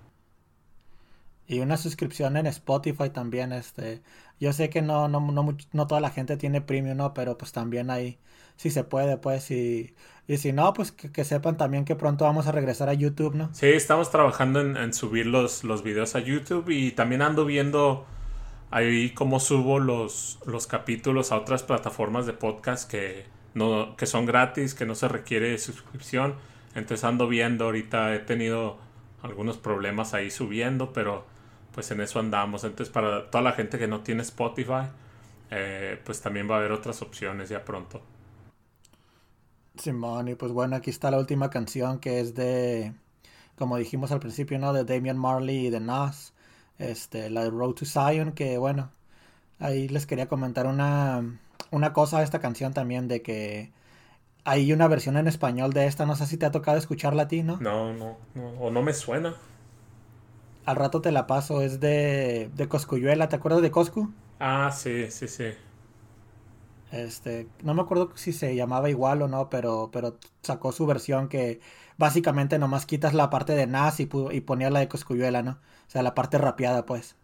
[1.46, 4.02] Y una suscripción en Spotify también, este,
[4.42, 7.14] yo sé que no, no, no, no toda la gente tiene premium, ¿no?
[7.14, 8.18] Pero pues también ahí,
[8.56, 9.94] si se puede, pues, y,
[10.26, 13.50] y si no, pues que, sepan también que pronto vamos a regresar a YouTube, ¿no?
[13.54, 18.04] Sí, estamos trabajando en, subir los, los videos a YouTube y también ando viendo
[18.72, 24.26] ahí cómo subo los, los capítulos a otras plataformas de podcast que, no, que son
[24.26, 26.34] gratis, que no se requiere suscripción.
[26.74, 28.78] Entonces ando viendo, ahorita he tenido
[29.22, 31.30] algunos problemas ahí subiendo, pero
[31.74, 32.64] pues en eso andamos.
[32.64, 34.88] Entonces para toda la gente que no tiene Spotify,
[35.50, 38.00] eh, pues también va a haber otras opciones ya pronto.
[39.76, 42.94] Simón, y pues bueno, aquí está la última canción que es de,
[43.56, 44.72] como dijimos al principio, ¿no?
[44.72, 46.34] De Damian Marley y de Nas,
[46.78, 48.90] este, la de Road to Zion, que bueno,
[49.58, 51.38] ahí les quería comentar una,
[51.70, 53.72] una cosa de esta canción también, de que
[54.44, 57.28] hay una versión en español de esta, no sé si te ha tocado escucharla a
[57.28, 57.56] ti, ¿no?
[57.58, 59.36] No, no, no, o no me suena.
[60.64, 64.12] Al rato te la paso, es de, de Coscuyuela, ¿te acuerdas de Coscu?
[64.38, 65.52] Ah, sí, sí, sí.
[66.90, 71.28] Este, no me acuerdo si se llamaba igual o no, pero, pero sacó su versión
[71.28, 71.60] que
[71.96, 75.52] básicamente nomás quitas la parte de Nas y, y ponías la de Coscuyuela, ¿no?
[75.52, 77.16] O sea, la parte rapeada, pues.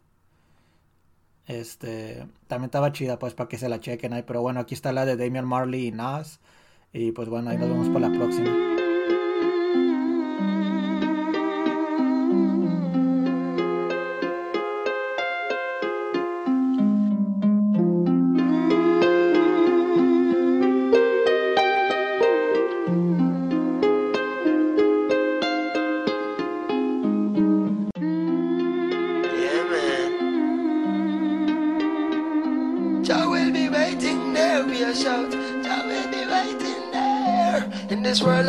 [1.47, 4.22] Este, también estaba chida, pues, para que se la chequen ahí.
[4.22, 6.41] Pero bueno, aquí está la de Damian Marley y Nas.
[6.93, 8.68] Y pues bueno, ahí nos vemos para la próxima.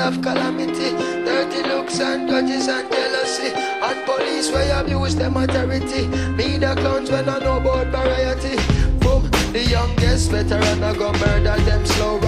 [0.09, 0.89] Of calamity,
[1.23, 6.07] dirty looks and grudges and jealousy, and police where abuse them authority.
[6.35, 8.55] Media clowns when I know about variety.
[9.01, 12.19] Boom, the youngest veteran I go murder them slow.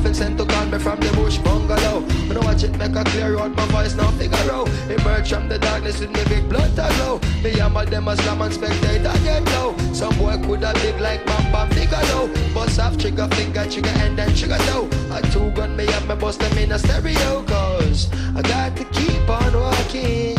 [0.00, 2.00] Ragamuffin sent to call me from the bush bungalow.
[2.26, 4.68] When I watch it make a clear out my voice now figure out.
[4.88, 7.20] Emerge from the darkness with me big blood to glow.
[7.42, 9.76] Me yammer them a slam and spectator get low.
[9.92, 12.28] Some boy could have big like Bam Bam Bigelow.
[12.54, 14.88] Bust off trigger finger, trigger and then trigger toe.
[15.12, 17.42] A two gun me up, me bust them in a stereo.
[17.42, 20.29] Cause I got to keep on walking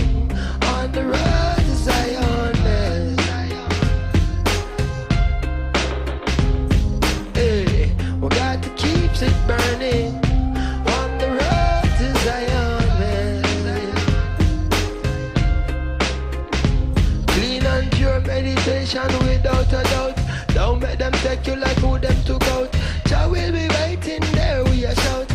[21.47, 22.71] like who them took out.
[23.05, 25.27] Jah will be waiting there, we a shout.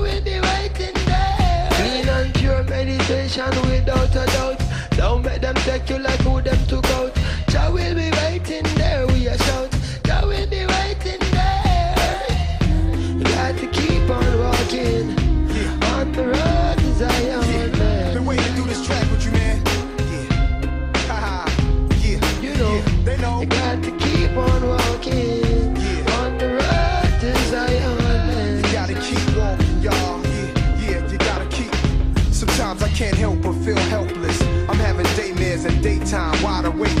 [0.00, 0.38] Will be
[1.06, 1.68] there.
[1.72, 4.62] Clean and pure meditation without a doubt.
[4.90, 6.57] Don't make them take you like who them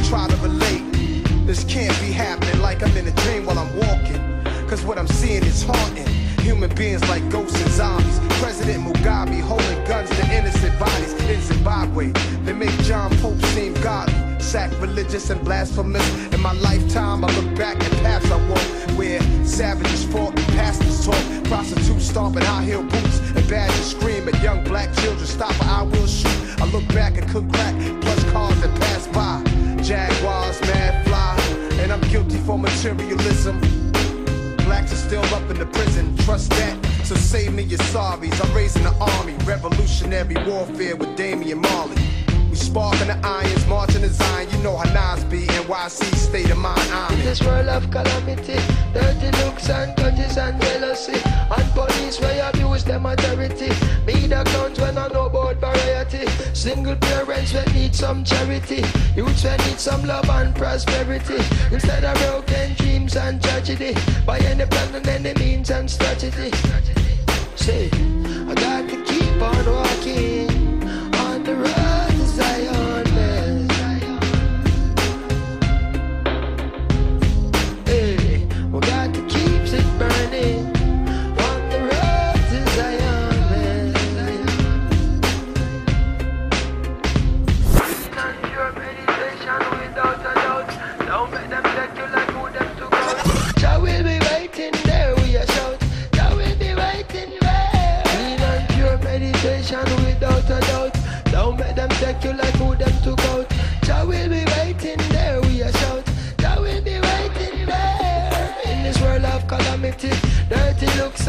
[0.08, 0.82] try to relate.
[1.46, 4.18] This can't be happening like I'm in a dream while I'm walking.
[4.68, 6.06] Cause what I'm seeing is haunting.
[6.42, 8.18] Human beings like ghosts and zombies.
[8.40, 12.10] President Mugabe holding guns to innocent bodies in Zimbabwe.
[12.44, 16.08] They make John Pope seem godly, sacrilegious and blasphemous.
[16.34, 21.06] In my lifetime, I look back at paths I walked where savages fought and pastors
[21.06, 21.44] taught.
[21.44, 25.26] Prostitutes stomping high heel boots and badgers scream at young black children.
[25.26, 26.60] Stop or I will shoot.
[26.60, 28.17] I look back and cook crack, plus
[32.58, 33.60] materialism.
[34.64, 36.76] Blacks are still up in the prison, trust that.
[37.04, 38.44] So save me your sorries.
[38.44, 42.07] I'm raising an army, revolutionary warfare with Damian Marley.
[42.58, 44.48] Sparking the irons, marching the Zion.
[44.50, 46.80] You know how Nas be, NYC state of mind.
[46.92, 48.58] I'm In this world of calamity,
[48.92, 51.18] dirty looks and grudges and jealousy,
[51.56, 53.70] and police where abuse them authority.
[54.04, 56.26] Me the clowns when I know about variety.
[56.52, 58.82] Single parents will need some charity.
[59.14, 61.38] Youths will need some love and prosperity.
[61.70, 63.94] Instead of broken dreams and tragedy,
[64.26, 66.50] by any plan and any means and strategy.
[67.54, 67.88] Say,
[68.48, 69.87] I got to keep on walking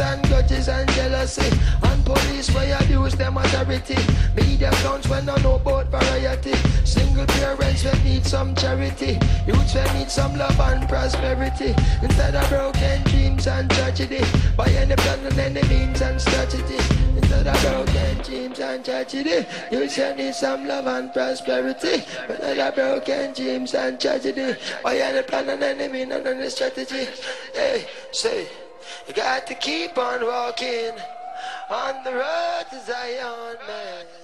[0.00, 1.50] and grudges and jealousy,
[1.82, 3.96] and police where abuse them authority.
[4.34, 6.54] Media clowns when I know about variety.
[6.84, 9.18] Single parents will need some charity.
[9.46, 11.74] Youths will need some love and prosperity.
[12.02, 14.24] Instead of broken dreams and tragedy.
[14.56, 16.78] By any plan and any means and strategy.
[17.16, 19.46] Instead of broken dreams and tragedy.
[19.70, 22.02] Youths will need some love and prosperity.
[22.28, 24.56] Instead of broken dreams and tragedy.
[24.82, 27.06] By any plan and any means and any strategy.
[27.54, 28.48] Hey, say,
[29.10, 30.92] you got to keep on walking
[31.68, 34.19] on the road to Zion, man.